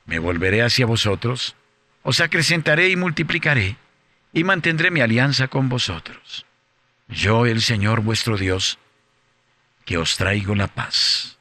Me 0.05 0.19
volveré 0.19 0.61
hacia 0.61 0.85
vosotros, 0.85 1.55
os 2.03 2.19
acrecentaré 2.19 2.89
y 2.89 2.95
multiplicaré, 2.95 3.77
y 4.33 4.43
mantendré 4.43 4.91
mi 4.91 5.01
alianza 5.01 5.47
con 5.47 5.69
vosotros. 5.69 6.45
Yo, 7.07 7.45
el 7.45 7.61
Señor 7.61 8.01
vuestro 8.01 8.37
Dios, 8.37 8.79
que 9.85 9.97
os 9.97 10.17
traigo 10.17 10.55
la 10.55 10.67
paz. 10.67 11.37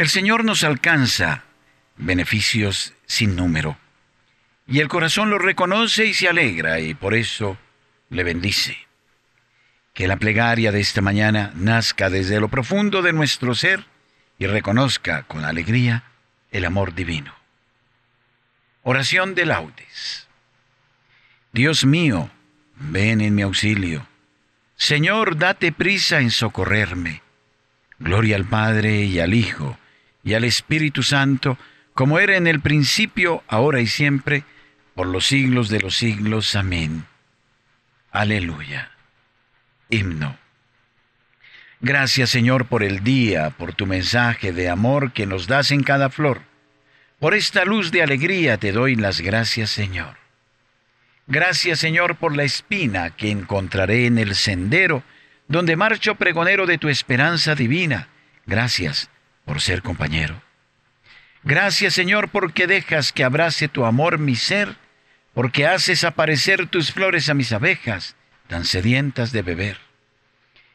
El 0.00 0.08
Señor 0.08 0.46
nos 0.46 0.64
alcanza 0.64 1.44
beneficios 1.98 2.94
sin 3.04 3.36
número. 3.36 3.76
Y 4.66 4.80
el 4.80 4.88
corazón 4.88 5.28
lo 5.28 5.38
reconoce 5.38 6.06
y 6.06 6.14
se 6.14 6.26
alegra 6.26 6.80
y 6.80 6.94
por 6.94 7.12
eso 7.12 7.58
le 8.08 8.24
bendice. 8.24 8.78
Que 9.92 10.08
la 10.08 10.16
plegaria 10.16 10.72
de 10.72 10.80
esta 10.80 11.02
mañana 11.02 11.52
nazca 11.54 12.08
desde 12.08 12.40
lo 12.40 12.48
profundo 12.48 13.02
de 13.02 13.12
nuestro 13.12 13.54
ser 13.54 13.84
y 14.38 14.46
reconozca 14.46 15.24
con 15.24 15.44
alegría 15.44 16.04
el 16.50 16.64
amor 16.64 16.94
divino. 16.94 17.34
Oración 18.82 19.34
de 19.34 19.44
laudes. 19.44 20.28
Dios 21.52 21.84
mío, 21.84 22.30
ven 22.76 23.20
en 23.20 23.34
mi 23.34 23.42
auxilio. 23.42 24.08
Señor, 24.76 25.36
date 25.36 25.72
prisa 25.72 26.20
en 26.20 26.30
socorrerme. 26.30 27.20
Gloria 27.98 28.36
al 28.36 28.46
Padre 28.46 29.04
y 29.04 29.20
al 29.20 29.34
Hijo 29.34 29.76
y 30.22 30.34
al 30.34 30.44
Espíritu 30.44 31.02
Santo, 31.02 31.58
como 31.94 32.18
era 32.18 32.36
en 32.36 32.46
el 32.46 32.60
principio, 32.60 33.42
ahora 33.48 33.80
y 33.80 33.86
siempre, 33.86 34.44
por 34.94 35.06
los 35.06 35.26
siglos 35.26 35.68
de 35.68 35.80
los 35.80 35.96
siglos. 35.96 36.54
Amén. 36.56 37.04
Aleluya. 38.10 38.90
Himno. 39.88 40.36
Gracias 41.80 42.30
Señor 42.30 42.66
por 42.66 42.82
el 42.82 43.02
día, 43.02 43.50
por 43.50 43.72
tu 43.72 43.86
mensaje 43.86 44.52
de 44.52 44.68
amor 44.68 45.12
que 45.12 45.26
nos 45.26 45.46
das 45.46 45.70
en 45.70 45.82
cada 45.82 46.10
flor. 46.10 46.42
Por 47.18 47.34
esta 47.34 47.64
luz 47.64 47.90
de 47.90 48.02
alegría 48.02 48.58
te 48.58 48.72
doy 48.72 48.96
las 48.96 49.20
gracias 49.20 49.70
Señor. 49.70 50.16
Gracias 51.26 51.78
Señor 51.78 52.16
por 52.16 52.36
la 52.36 52.42
espina 52.42 53.10
que 53.10 53.30
encontraré 53.30 54.06
en 54.06 54.18
el 54.18 54.34
sendero 54.34 55.02
donde 55.48 55.76
marcho 55.76 56.16
pregonero 56.16 56.66
de 56.66 56.76
tu 56.76 56.88
esperanza 56.88 57.54
divina. 57.54 58.08
Gracias 58.46 59.08
por 59.50 59.60
ser 59.60 59.82
compañero. 59.82 60.40
Gracias 61.42 61.94
Señor 61.94 62.28
porque 62.28 62.68
dejas 62.68 63.10
que 63.10 63.24
abrace 63.24 63.66
tu 63.66 63.84
amor 63.84 64.20
mi 64.20 64.36
ser, 64.36 64.76
porque 65.34 65.66
haces 65.66 66.04
aparecer 66.04 66.68
tus 66.68 66.92
flores 66.92 67.28
a 67.28 67.34
mis 67.34 67.50
abejas, 67.50 68.14
tan 68.46 68.64
sedientas 68.64 69.32
de 69.32 69.42
beber. 69.42 69.78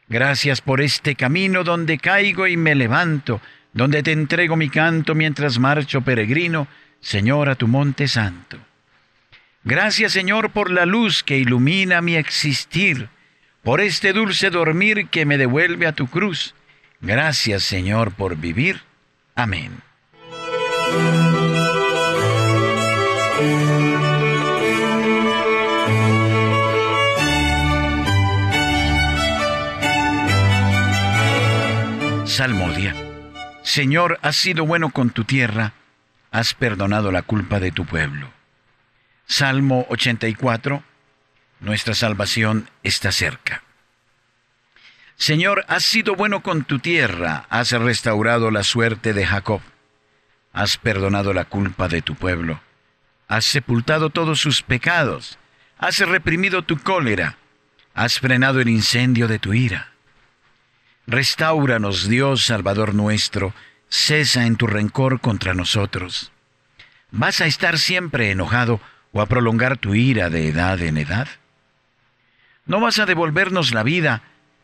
Gracias 0.10 0.60
por 0.60 0.82
este 0.82 1.16
camino 1.16 1.64
donde 1.64 1.98
caigo 2.00 2.48
y 2.48 2.58
me 2.58 2.76
levanto, 2.76 3.40
donde 3.72 4.04
te 4.04 4.12
entrego 4.12 4.58
mi 4.58 4.70
canto 4.70 5.16
mientras 5.16 5.58
marcho 5.58 6.02
peregrino, 6.02 6.68
Señor, 7.00 7.48
a 7.48 7.56
tu 7.56 7.70
monte 7.70 8.10
santo. 8.10 8.58
Gracias 9.64 10.12
Señor 10.12 10.52
por 10.52 10.70
la 10.70 10.86
luz 10.86 11.24
que 11.24 11.38
ilumina 11.38 12.02
mi 12.02 12.18
existir, 12.18 13.08
por 13.64 13.80
este 13.80 14.12
dulce 14.12 14.50
dormir 14.50 15.08
que 15.08 15.26
me 15.26 15.38
devuelve 15.38 15.88
a 15.88 15.94
tu 15.94 16.08
cruz. 16.08 16.54
Gracias 17.06 17.62
Señor 17.62 18.14
por 18.16 18.36
vivir. 18.36 18.82
Amén. 19.36 19.80
Salmodia. 32.26 32.96
Señor, 33.62 34.18
has 34.24 34.36
sido 34.36 34.66
bueno 34.66 34.90
con 34.90 35.12
tu 35.12 35.26
tierra, 35.26 35.74
has 36.32 36.56
perdonado 36.56 37.12
la 37.12 37.22
culpa 37.22 37.60
de 37.60 37.72
tu 37.72 37.86
pueblo. 37.86 38.32
Salmo 39.28 39.86
84, 39.90 40.84
nuestra 41.60 41.94
salvación 41.94 42.68
está 42.82 43.12
cerca. 43.12 43.65
Señor, 45.18 45.66
has 45.68 45.84
sido 45.86 46.16
bueno 46.16 46.44
con 46.44 46.66
tu 46.66 46.80
tierra, 46.80 47.46
has 47.50 47.72
restaurado 47.72 48.52
la 48.52 48.64
suerte 48.64 49.14
de 49.14 49.26
Jacob, 49.26 49.62
has 50.52 50.78
perdonado 50.78 51.34
la 51.34 51.46
culpa 51.46 51.88
de 51.88 52.02
tu 52.02 52.16
pueblo, 52.16 52.60
has 53.28 53.46
sepultado 53.46 54.10
todos 54.10 54.40
sus 54.40 54.62
pecados, 54.62 55.40
has 55.78 56.00
reprimido 56.00 56.64
tu 56.64 56.78
cólera, 56.78 57.38
has 57.94 58.20
frenado 58.20 58.60
el 58.60 58.68
incendio 58.68 59.28
de 59.28 59.40
tu 59.40 59.54
ira. 59.54 59.94
Restauranos, 61.08 62.10
Dios 62.10 62.46
Salvador 62.46 62.94
nuestro, 62.94 63.54
cesa 63.88 64.46
en 64.46 64.58
tu 64.58 64.68
rencor 64.68 65.22
contra 65.22 65.54
nosotros. 65.54 66.32
¿Vas 67.12 67.40
a 67.40 67.46
estar 67.46 67.78
siempre 67.78 68.32
enojado 68.32 68.82
o 69.14 69.22
a 69.22 69.28
prolongar 69.28 69.78
tu 69.78 69.96
ira 69.96 70.30
de 70.30 70.50
edad 70.50 70.82
en 70.82 70.98
edad? 70.98 71.30
¿No 72.66 72.82
vas 72.82 73.00
a 73.00 73.06
devolvernos 73.06 73.74
la 73.74 73.84
vida 73.84 74.24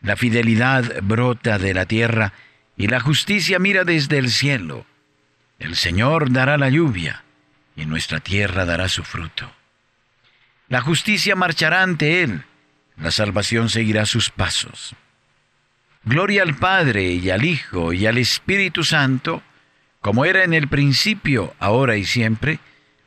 La 0.00 0.16
fidelidad 0.16 1.02
brota 1.02 1.58
de 1.58 1.74
la 1.74 1.86
tierra 1.86 2.32
y 2.76 2.86
la 2.86 3.00
justicia 3.00 3.58
mira 3.58 3.84
desde 3.84 4.18
el 4.18 4.30
cielo. 4.30 4.86
El 5.58 5.74
Señor 5.74 6.32
dará 6.32 6.56
la 6.56 6.68
lluvia 6.68 7.24
y 7.76 7.86
nuestra 7.86 8.20
tierra 8.20 8.64
dará 8.64 8.88
su 8.88 9.02
fruto. 9.02 9.50
La 10.68 10.80
justicia 10.80 11.34
marchará 11.34 11.82
ante 11.82 12.22
Él, 12.22 12.44
la 12.96 13.10
salvación 13.10 13.68
seguirá 13.70 14.06
sus 14.06 14.30
pasos. 14.30 14.94
Gloria 16.04 16.42
al 16.42 16.56
Padre 16.56 17.04
y 17.12 17.30
al 17.30 17.44
Hijo 17.44 17.92
y 17.92 18.06
al 18.06 18.18
Espíritu 18.18 18.84
Santo, 18.84 19.42
como 20.00 20.24
era 20.24 20.44
en 20.44 20.54
el 20.54 20.68
principio, 20.68 21.54
ahora 21.58 21.96
y 21.96 22.04
siempre, 22.04 22.60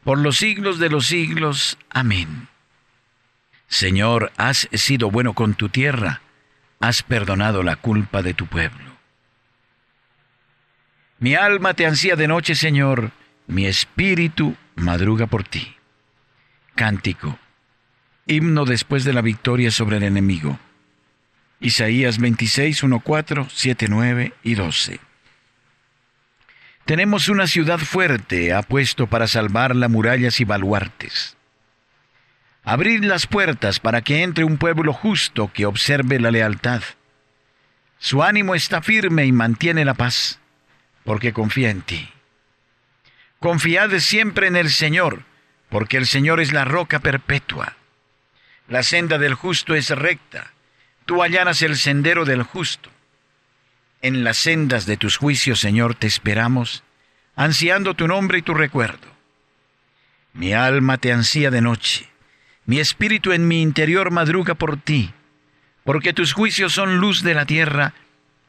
por 0.04 0.17
los 0.17 0.38
siglos 0.38 0.80
de 0.80 0.89
los 0.89 1.08
siglos. 1.08 1.77
Amén. 1.89 2.47
Señor, 3.67 4.32
has 4.38 4.67
sido 4.73 5.10
bueno 5.10 5.34
con 5.34 5.54
tu 5.54 5.69
tierra, 5.69 6.21
has 6.82 7.04
perdonado 7.04 7.63
la 7.63 7.76
culpa 7.76 8.22
de 8.22 8.34
tu 8.34 8.48
pueblo. 8.48 8.91
Mi 11.20 11.36
alma 11.36 11.76
te 11.76 11.86
ansía 11.86 12.15
de 12.15 12.28
noche, 12.28 12.56
Señor, 12.56 13.12
mi 13.48 13.67
espíritu 13.67 14.56
madruga 14.76 15.28
por 15.28 15.44
ti. 15.44 15.76
Cántico. 16.76 17.38
Himno 18.26 18.65
después 18.65 19.04
de 19.04 19.13
la 19.13 19.22
victoria 19.22 19.70
sobre 19.70 19.98
el 19.98 20.04
enemigo. 20.04 20.60
Isaías 21.60 22.17
26, 22.17 22.82
1, 22.82 23.00
4, 23.02 23.48
7, 23.52 23.86
9 23.88 24.34
y 24.41 24.56
12. 24.56 25.00
Tenemos 26.86 27.30
una 27.30 27.46
ciudad 27.46 27.78
fuerte, 27.78 28.54
apuesto 28.54 29.06
para 29.06 29.28
salvarla 29.28 29.88
murallas 29.88 30.39
y 30.41 30.46
baluartes. 30.46 31.38
Abrid 32.63 33.04
las 33.04 33.26
puertas 33.26 33.80
para 33.80 34.02
que 34.02 34.21
entre 34.21 34.43
un 34.43 34.58
pueblo 34.58 34.93
justo 34.93 35.52
que 35.52 35.65
observe 35.65 36.19
la 36.19 36.30
lealtad. 36.30 36.84
Su 37.97 38.24
ánimo 38.24 38.56
está 38.56 38.82
firme 38.82 39.26
y 39.26 39.32
mantiene 39.32 39.84
la 39.84 39.95
paz, 39.95 40.39
porque 41.04 41.34
confía 41.34 41.69
en 41.71 41.82
ti. 41.82 42.10
Confiad 43.39 43.97
siempre 44.00 44.47
en 44.47 44.56
el 44.56 44.69
Señor, 44.69 45.24
porque 45.69 45.97
el 45.97 46.06
Señor 46.06 46.39
es 46.39 46.54
la 46.54 46.63
roca 46.63 47.00
perpetua. 47.00 47.76
La 48.67 48.84
senda 48.84 49.17
del 49.17 49.34
justo 49.34 49.74
es 49.74 49.89
recta, 49.89 50.52
tú 51.06 51.24
allanas 51.24 51.63
el 51.63 51.78
sendero 51.78 52.26
del 52.26 52.43
justo. 52.43 52.91
En 54.04 54.24
las 54.24 54.38
sendas 54.38 54.86
de 54.86 54.97
tus 54.97 55.17
juicios, 55.17 55.60
Señor, 55.60 55.95
te 55.95 56.06
esperamos, 56.06 56.84
ansiando 57.36 57.95
tu 57.95 58.08
nombre 58.08 58.38
y 58.38 58.41
tu 58.43 58.54
recuerdo. 58.54 59.08
Mi 60.34 60.54
alma 60.54 60.97
te 61.00 61.12
ansía 61.12 61.52
de 61.52 61.62
noche, 61.62 62.11
mi 62.65 62.80
espíritu 62.80 63.32
en 63.32 63.47
mi 63.47 63.62
interior 63.62 64.12
madruga 64.12 64.56
por 64.56 64.78
ti, 64.78 65.13
porque 65.84 66.13
tus 66.13 66.34
juicios 66.34 66.74
son 66.74 66.97
luz 66.97 67.24
de 67.24 67.34
la 67.34 67.45
tierra 67.45 67.93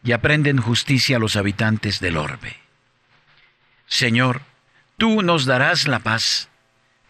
y 0.04 0.12
aprenden 0.12 0.58
justicia 0.58 1.16
a 1.16 1.20
los 1.20 1.36
habitantes 1.36 2.00
del 2.00 2.16
orbe. 2.16 2.56
Señor, 3.86 4.42
tú 4.96 5.22
nos 5.22 5.44
darás 5.44 5.86
la 5.88 6.00
paz, 6.00 6.48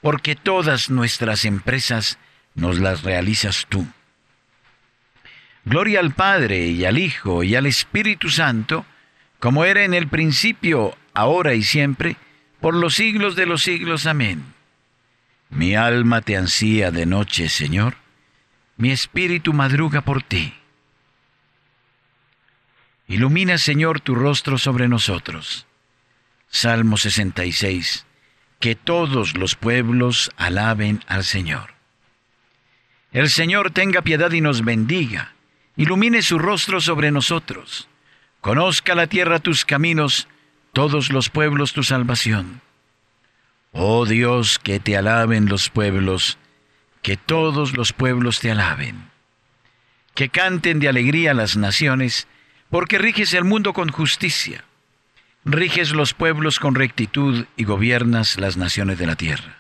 porque 0.01 0.37
todas 0.37 0.91
nuestras 0.91 1.45
empresas 1.45 2.19
nos 2.55 2.79
las 2.79 3.03
realizas 3.03 3.67
tú. 3.69 3.87
Gloria 5.65 6.01
al 6.01 6.13
Padre 6.13 6.67
y 6.67 6.85
al 6.85 6.99
Hijo 6.99 7.45
y 7.45 7.55
al 7.55 7.67
Espíritu 7.67 8.29
Santo, 8.31 8.85
como 9.39 9.65
era 9.65 9.85
en 9.85 9.95
el 9.95 10.09
principio, 10.09 10.97
ahora 11.15 11.55
y 11.55 11.63
siempre, 11.63 12.17
por 12.61 12.75
los 12.75 12.95
siglos 12.95 13.37
de 13.37 13.47
los 13.47 13.63
siglos. 13.63 14.07
Amén. 14.07 14.43
Mi 15.53 15.77
alma 15.77 16.21
te 16.23 16.37
ansía 16.37 16.91
de 16.91 17.07
noche, 17.07 17.49
Señor, 17.49 17.95
mi 18.77 18.91
espíritu 18.91 19.53
madruga 19.53 20.01
por 20.01 20.23
ti. 20.23 20.55
Ilumina, 23.07 23.59
Señor, 23.59 24.01
tu 24.01 24.15
rostro 24.17 24.59
sobre 24.59 24.89
nosotros. 24.89 25.67
Salmo 26.49 26.97
66. 26.97 28.07
Que 28.59 28.75
todos 28.75 29.37
los 29.37 29.55
pueblos 29.55 30.33
alaben 30.37 31.05
al 31.07 31.23
Señor. 31.23 31.75
El 33.13 33.29
Señor 33.29 33.71
tenga 33.71 34.03
piedad 34.03 34.33
y 34.33 34.41
nos 34.41 34.65
bendiga 34.65 35.33
ilumine 35.77 36.23
su 36.23 36.39
rostro 36.39 36.81
sobre 36.81 37.11
nosotros. 37.11 37.89
Conozca 38.41 38.95
la 38.95 39.07
tierra 39.07 39.39
tus 39.39 39.65
caminos, 39.65 40.29
todos 40.73 41.11
los 41.11 41.31
pueblos 41.31 41.73
tu 41.73 41.83
salvación. 41.83 42.62
Oh 43.73 44.05
Dios, 44.05 44.59
que 44.59 44.81
te 44.81 44.97
alaben 44.97 45.49
los 45.49 45.71
pueblos, 45.71 46.39
que 47.01 47.17
todos 47.17 47.75
los 47.75 47.93
pueblos 47.93 48.39
te 48.41 48.51
alaben. 48.51 49.11
Que 50.15 50.29
canten 50.29 50.79
de 50.79 50.89
alegría 50.89 51.33
las 51.33 51.57
naciones, 51.57 52.29
porque 52.71 52.99
riges 52.99 53.33
el 53.33 53.45
mundo 53.45 53.73
con 53.73 53.89
justicia. 53.89 54.65
Riges 55.45 55.93
los 55.93 56.15
pueblos 56.15 56.61
con 56.61 56.75
rectitud 56.75 57.47
y 57.57 57.65
gobiernas 57.65 58.39
las 58.39 58.57
naciones 58.57 58.99
de 58.99 59.07
la 59.07 59.17
tierra. 59.17 59.57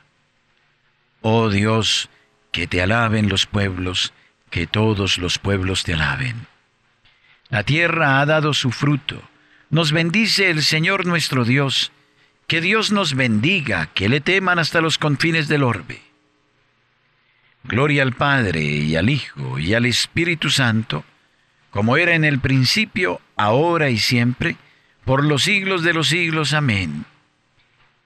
Oh 1.22 1.48
Dios, 1.48 2.10
que 2.52 2.66
te 2.66 2.82
alaben 2.82 3.28
los 3.28 3.46
pueblos, 3.46 4.12
que 4.50 4.66
todos 4.66 5.18
los 5.18 5.38
pueblos 5.38 5.82
te 5.84 5.94
alaben. 5.94 6.46
La 7.48 7.64
tierra 7.64 8.20
ha 8.20 8.26
dado 8.26 8.54
su 8.54 8.70
fruto. 8.70 9.22
Nos 9.70 9.90
bendice 9.90 10.50
el 10.50 10.62
Señor 10.62 11.06
nuestro 11.06 11.44
Dios. 11.44 11.92
Que 12.52 12.60
Dios 12.60 12.92
nos 12.92 13.14
bendiga, 13.14 13.86
que 13.94 14.10
le 14.10 14.20
teman 14.20 14.58
hasta 14.58 14.82
los 14.82 14.98
confines 14.98 15.48
del 15.48 15.62
orbe. 15.62 16.02
Gloria 17.64 18.02
al 18.02 18.12
Padre 18.12 18.60
y 18.60 18.94
al 18.94 19.08
Hijo 19.08 19.58
y 19.58 19.72
al 19.72 19.86
Espíritu 19.86 20.50
Santo, 20.50 21.02
como 21.70 21.96
era 21.96 22.14
en 22.14 22.24
el 22.24 22.40
principio, 22.40 23.22
ahora 23.36 23.88
y 23.88 23.96
siempre, 23.98 24.58
por 25.06 25.24
los 25.24 25.44
siglos 25.44 25.82
de 25.82 25.94
los 25.94 26.08
siglos. 26.08 26.52
Amén. 26.52 27.06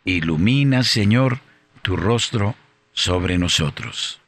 Ilumina, 0.05 0.85
Señor, 0.85 1.41
tu 1.83 1.97
rostro 1.97 2.55
sobre 2.93 3.39
nosotros. 3.39 4.21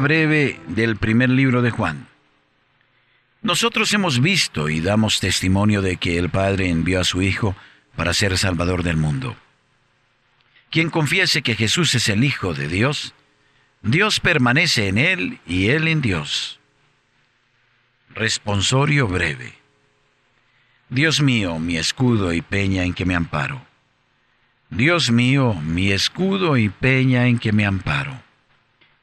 Breve 0.00 0.60
del 0.68 0.96
primer 0.96 1.30
libro 1.30 1.62
de 1.62 1.70
Juan. 1.70 2.08
Nosotros 3.42 3.92
hemos 3.92 4.20
visto 4.20 4.68
y 4.68 4.80
damos 4.80 5.20
testimonio 5.20 5.82
de 5.82 5.96
que 5.96 6.18
el 6.18 6.30
Padre 6.30 6.68
envió 6.68 7.00
a 7.00 7.04
su 7.04 7.22
Hijo 7.22 7.54
para 7.94 8.12
ser 8.12 8.36
Salvador 8.36 8.82
del 8.82 8.96
mundo. 8.96 9.36
Quien 10.70 10.90
confiese 10.90 11.42
que 11.42 11.54
Jesús 11.54 11.94
es 11.94 12.08
el 12.08 12.24
Hijo 12.24 12.54
de 12.54 12.68
Dios, 12.68 13.14
Dios 13.82 14.20
permanece 14.20 14.88
en 14.88 14.98
él 14.98 15.38
y 15.46 15.68
él 15.68 15.86
en 15.88 16.02
Dios. 16.02 16.58
Responsorio 18.14 19.06
breve. 19.06 19.54
Dios 20.88 21.20
mío, 21.20 21.58
mi 21.58 21.76
escudo 21.76 22.32
y 22.32 22.42
peña 22.42 22.84
en 22.84 22.94
que 22.94 23.04
me 23.04 23.14
amparo. 23.14 23.64
Dios 24.70 25.10
mío, 25.10 25.54
mi 25.54 25.92
escudo 25.92 26.56
y 26.56 26.68
peña 26.68 27.28
en 27.28 27.38
que 27.38 27.52
me 27.52 27.64
amparo 27.64 28.25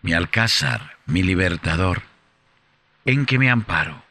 mi 0.03 0.13
alcázar, 0.13 0.97
mi 1.07 1.23
libertador, 1.23 2.03
en 3.05 3.25
que 3.25 3.39
me 3.39 3.49
amparo. 3.49 4.03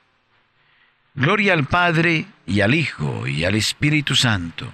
Gloria 1.14 1.52
al 1.52 1.64
Padre 1.66 2.26
y 2.46 2.62
al 2.62 2.74
Hijo 2.74 3.26
y 3.26 3.44
al 3.44 3.54
Espíritu 3.54 4.16
Santo, 4.16 4.72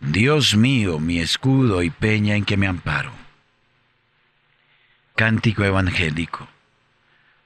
Dios 0.00 0.54
mío, 0.54 1.00
mi 1.00 1.18
escudo 1.18 1.82
y 1.82 1.90
peña 1.90 2.36
en 2.36 2.44
que 2.44 2.58
me 2.58 2.66
amparo. 2.66 3.12
Cántico 5.16 5.64
evangélico. 5.64 6.46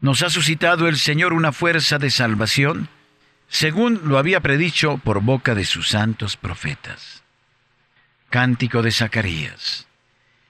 Nos 0.01 0.23
ha 0.23 0.31
suscitado 0.31 0.89
el 0.89 0.97
Señor 0.97 1.33
una 1.33 1.53
fuerza 1.53 1.99
de 1.99 2.11
salvación, 2.11 2.89
según 3.49 4.01
lo 4.05 4.19
había 4.19 4.41
predicho 4.41 4.99
por 4.99 5.21
boca 5.21 5.55
de 5.55 5.65
sus 5.65 5.89
santos 5.89 6.37
profetas. 6.37 7.23
Cántico 8.31 8.83
de 8.83 8.91
Zacarías. 8.91 9.88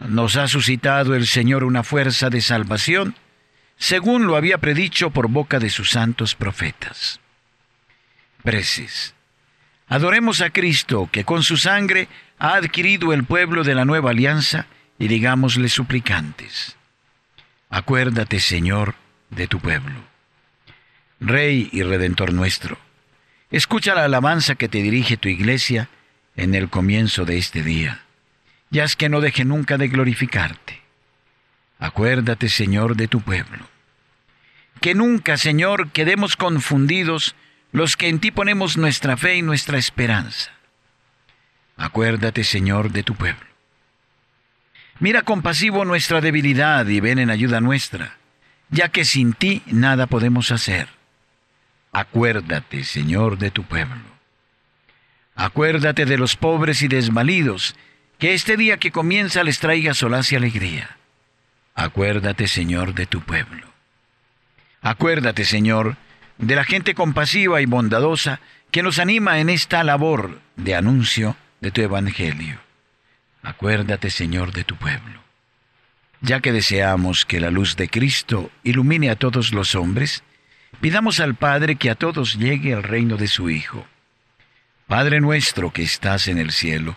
nos 0.00 0.36
ha 0.36 0.48
suscitado 0.48 1.14
el 1.14 1.26
Señor 1.26 1.64
una 1.64 1.82
fuerza 1.82 2.30
de 2.30 2.40
salvación, 2.40 3.16
según 3.76 4.26
lo 4.26 4.36
había 4.36 4.58
predicho 4.58 5.10
por 5.10 5.28
boca 5.28 5.58
de 5.58 5.70
sus 5.70 5.90
santos 5.90 6.34
profetas. 6.34 7.20
Preces. 8.42 9.14
Adoremos 9.86 10.40
a 10.40 10.50
Cristo, 10.50 11.08
que 11.10 11.24
con 11.24 11.42
su 11.42 11.56
sangre 11.56 12.08
ha 12.38 12.54
adquirido 12.54 13.12
el 13.12 13.24
pueblo 13.24 13.64
de 13.64 13.74
la 13.74 13.84
nueva 13.84 14.10
alianza, 14.10 14.66
y 14.98 15.08
digámosle 15.08 15.68
suplicantes. 15.68 16.76
Acuérdate, 17.68 18.38
Señor, 18.38 18.94
de 19.30 19.48
tu 19.48 19.58
pueblo. 19.58 20.00
Rey 21.20 21.68
y 21.72 21.82
Redentor 21.82 22.32
nuestro, 22.32 22.78
escucha 23.50 23.94
la 23.94 24.04
alabanza 24.04 24.54
que 24.54 24.68
te 24.68 24.82
dirige 24.82 25.16
tu 25.16 25.28
iglesia 25.28 25.88
en 26.36 26.54
el 26.54 26.68
comienzo 26.68 27.24
de 27.24 27.38
este 27.38 27.62
día 27.62 28.04
y 28.74 28.80
haz 28.80 28.96
que 28.96 29.08
no 29.08 29.20
deje 29.20 29.44
nunca 29.44 29.78
de 29.78 29.86
glorificarte. 29.86 30.82
Acuérdate, 31.78 32.48
Señor, 32.48 32.96
de 32.96 33.06
tu 33.06 33.20
pueblo. 33.20 33.68
Que 34.80 34.96
nunca, 34.96 35.36
Señor, 35.36 35.92
quedemos 35.92 36.36
confundidos 36.36 37.36
los 37.70 37.96
que 37.96 38.08
en 38.08 38.18
ti 38.18 38.32
ponemos 38.32 38.76
nuestra 38.76 39.16
fe 39.16 39.36
y 39.36 39.42
nuestra 39.42 39.78
esperanza. 39.78 40.50
Acuérdate, 41.76 42.42
Señor, 42.42 42.90
de 42.90 43.04
tu 43.04 43.14
pueblo. 43.14 43.46
Mira 44.98 45.22
compasivo 45.22 45.84
nuestra 45.84 46.20
debilidad 46.20 46.84
y 46.88 46.98
ven 46.98 47.20
en 47.20 47.30
ayuda 47.30 47.60
nuestra, 47.60 48.16
ya 48.70 48.88
que 48.88 49.04
sin 49.04 49.34
ti 49.34 49.62
nada 49.66 50.08
podemos 50.08 50.50
hacer. 50.50 50.88
Acuérdate, 51.92 52.82
Señor, 52.82 53.38
de 53.38 53.52
tu 53.52 53.62
pueblo. 53.62 54.02
Acuérdate 55.36 56.06
de 56.06 56.18
los 56.18 56.34
pobres 56.34 56.82
y 56.82 56.88
desvalidos, 56.88 57.76
que 58.18 58.34
este 58.34 58.56
día 58.56 58.78
que 58.78 58.90
comienza 58.90 59.42
les 59.44 59.58
traiga 59.58 59.94
solaz 59.94 60.32
y 60.32 60.36
alegría. 60.36 60.96
Acuérdate, 61.74 62.46
Señor, 62.46 62.94
de 62.94 63.06
tu 63.06 63.20
pueblo. 63.20 63.66
Acuérdate, 64.80 65.44
Señor, 65.44 65.96
de 66.38 66.56
la 66.56 66.64
gente 66.64 66.94
compasiva 66.94 67.60
y 67.60 67.66
bondadosa 67.66 68.40
que 68.70 68.82
nos 68.82 68.98
anima 68.98 69.38
en 69.38 69.48
esta 69.48 69.82
labor 69.84 70.40
de 70.56 70.74
anuncio 70.74 71.36
de 71.60 71.70
tu 71.70 71.80
Evangelio. 71.80 72.60
Acuérdate, 73.42 74.10
Señor, 74.10 74.52
de 74.52 74.64
tu 74.64 74.76
pueblo. 74.76 75.22
Ya 76.20 76.40
que 76.40 76.52
deseamos 76.52 77.26
que 77.26 77.40
la 77.40 77.50
luz 77.50 77.76
de 77.76 77.88
Cristo 77.88 78.50
ilumine 78.62 79.10
a 79.10 79.16
todos 79.16 79.52
los 79.52 79.74
hombres, 79.74 80.22
pidamos 80.80 81.20
al 81.20 81.34
Padre 81.34 81.76
que 81.76 81.90
a 81.90 81.94
todos 81.94 82.38
llegue 82.38 82.72
el 82.72 82.82
reino 82.82 83.16
de 83.16 83.28
su 83.28 83.50
Hijo. 83.50 83.86
Padre 84.86 85.20
nuestro 85.20 85.72
que 85.72 85.82
estás 85.82 86.28
en 86.28 86.38
el 86.38 86.50
cielo, 86.50 86.96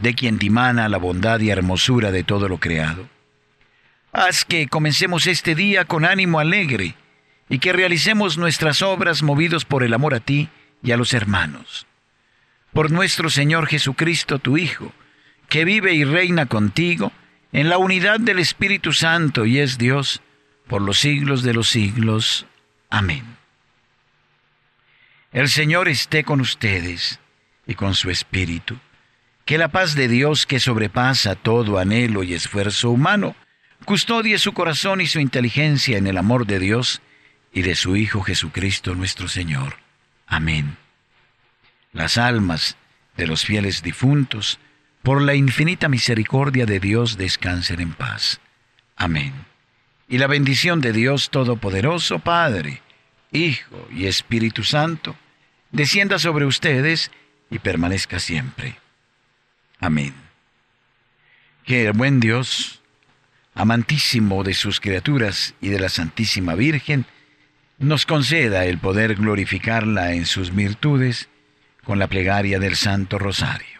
de 0.00 0.14
quien 0.14 0.38
dimana 0.38 0.88
la 0.88 0.98
bondad 0.98 1.40
y 1.40 1.50
hermosura 1.50 2.10
de 2.10 2.24
todo 2.24 2.48
lo 2.48 2.58
creado. 2.58 3.08
Haz 4.12 4.44
que 4.44 4.68
comencemos 4.68 5.26
este 5.26 5.54
día 5.54 5.84
con 5.84 6.04
ánimo 6.04 6.40
alegre 6.40 6.94
y 7.48 7.58
que 7.58 7.72
realicemos 7.72 8.38
nuestras 8.38 8.82
obras 8.82 9.22
movidos 9.22 9.64
por 9.64 9.82
el 9.82 9.94
amor 9.94 10.14
a 10.14 10.20
ti 10.20 10.48
y 10.82 10.92
a 10.92 10.96
los 10.96 11.14
hermanos. 11.14 11.86
Por 12.72 12.90
nuestro 12.90 13.30
Señor 13.30 13.66
Jesucristo, 13.66 14.38
tu 14.38 14.56
Hijo, 14.56 14.92
que 15.48 15.64
vive 15.64 15.94
y 15.94 16.04
reina 16.04 16.46
contigo 16.46 17.12
en 17.52 17.68
la 17.68 17.78
unidad 17.78 18.20
del 18.20 18.38
Espíritu 18.38 18.92
Santo 18.92 19.46
y 19.46 19.58
es 19.58 19.78
Dios 19.78 20.20
por 20.66 20.82
los 20.82 20.98
siglos 20.98 21.42
de 21.42 21.54
los 21.54 21.68
siglos. 21.68 22.46
Amén. 22.90 23.24
El 25.32 25.48
Señor 25.48 25.88
esté 25.88 26.24
con 26.24 26.40
ustedes 26.40 27.20
y 27.66 27.74
con 27.74 27.94
su 27.94 28.10
Espíritu. 28.10 28.78
Que 29.48 29.56
la 29.56 29.68
paz 29.68 29.94
de 29.94 30.08
Dios 30.08 30.44
que 30.44 30.60
sobrepasa 30.60 31.34
todo 31.34 31.78
anhelo 31.78 32.22
y 32.22 32.34
esfuerzo 32.34 32.90
humano, 32.90 33.34
custodie 33.86 34.36
su 34.36 34.52
corazón 34.52 35.00
y 35.00 35.06
su 35.06 35.20
inteligencia 35.20 35.96
en 35.96 36.06
el 36.06 36.18
amor 36.18 36.46
de 36.46 36.58
Dios 36.58 37.00
y 37.50 37.62
de 37.62 37.74
su 37.74 37.96
Hijo 37.96 38.20
Jesucristo 38.20 38.94
nuestro 38.94 39.26
Señor. 39.26 39.76
Amén. 40.26 40.76
Las 41.94 42.18
almas 42.18 42.76
de 43.16 43.26
los 43.26 43.46
fieles 43.46 43.82
difuntos, 43.82 44.58
por 45.02 45.22
la 45.22 45.34
infinita 45.34 45.88
misericordia 45.88 46.66
de 46.66 46.78
Dios, 46.78 47.16
descansen 47.16 47.80
en 47.80 47.94
paz. 47.94 48.42
Amén. 48.96 49.32
Y 50.10 50.18
la 50.18 50.26
bendición 50.26 50.82
de 50.82 50.92
Dios 50.92 51.30
Todopoderoso, 51.30 52.18
Padre, 52.18 52.82
Hijo 53.32 53.88
y 53.90 54.08
Espíritu 54.08 54.62
Santo, 54.62 55.16
descienda 55.72 56.18
sobre 56.18 56.44
ustedes 56.44 57.10
y 57.48 57.60
permanezca 57.60 58.18
siempre. 58.18 58.76
Amén. 59.80 60.14
Que 61.64 61.86
el 61.86 61.92
buen 61.92 62.20
Dios, 62.20 62.80
amantísimo 63.54 64.42
de 64.44 64.54
sus 64.54 64.80
criaturas 64.80 65.54
y 65.60 65.68
de 65.68 65.80
la 65.80 65.88
Santísima 65.88 66.54
Virgen, 66.54 67.06
nos 67.78 68.06
conceda 68.06 68.64
el 68.64 68.78
poder 68.78 69.14
glorificarla 69.14 70.12
en 70.14 70.26
sus 70.26 70.54
virtudes 70.54 71.28
con 71.84 71.98
la 71.98 72.08
plegaria 72.08 72.58
del 72.58 72.76
Santo 72.76 73.18
Rosario. 73.18 73.77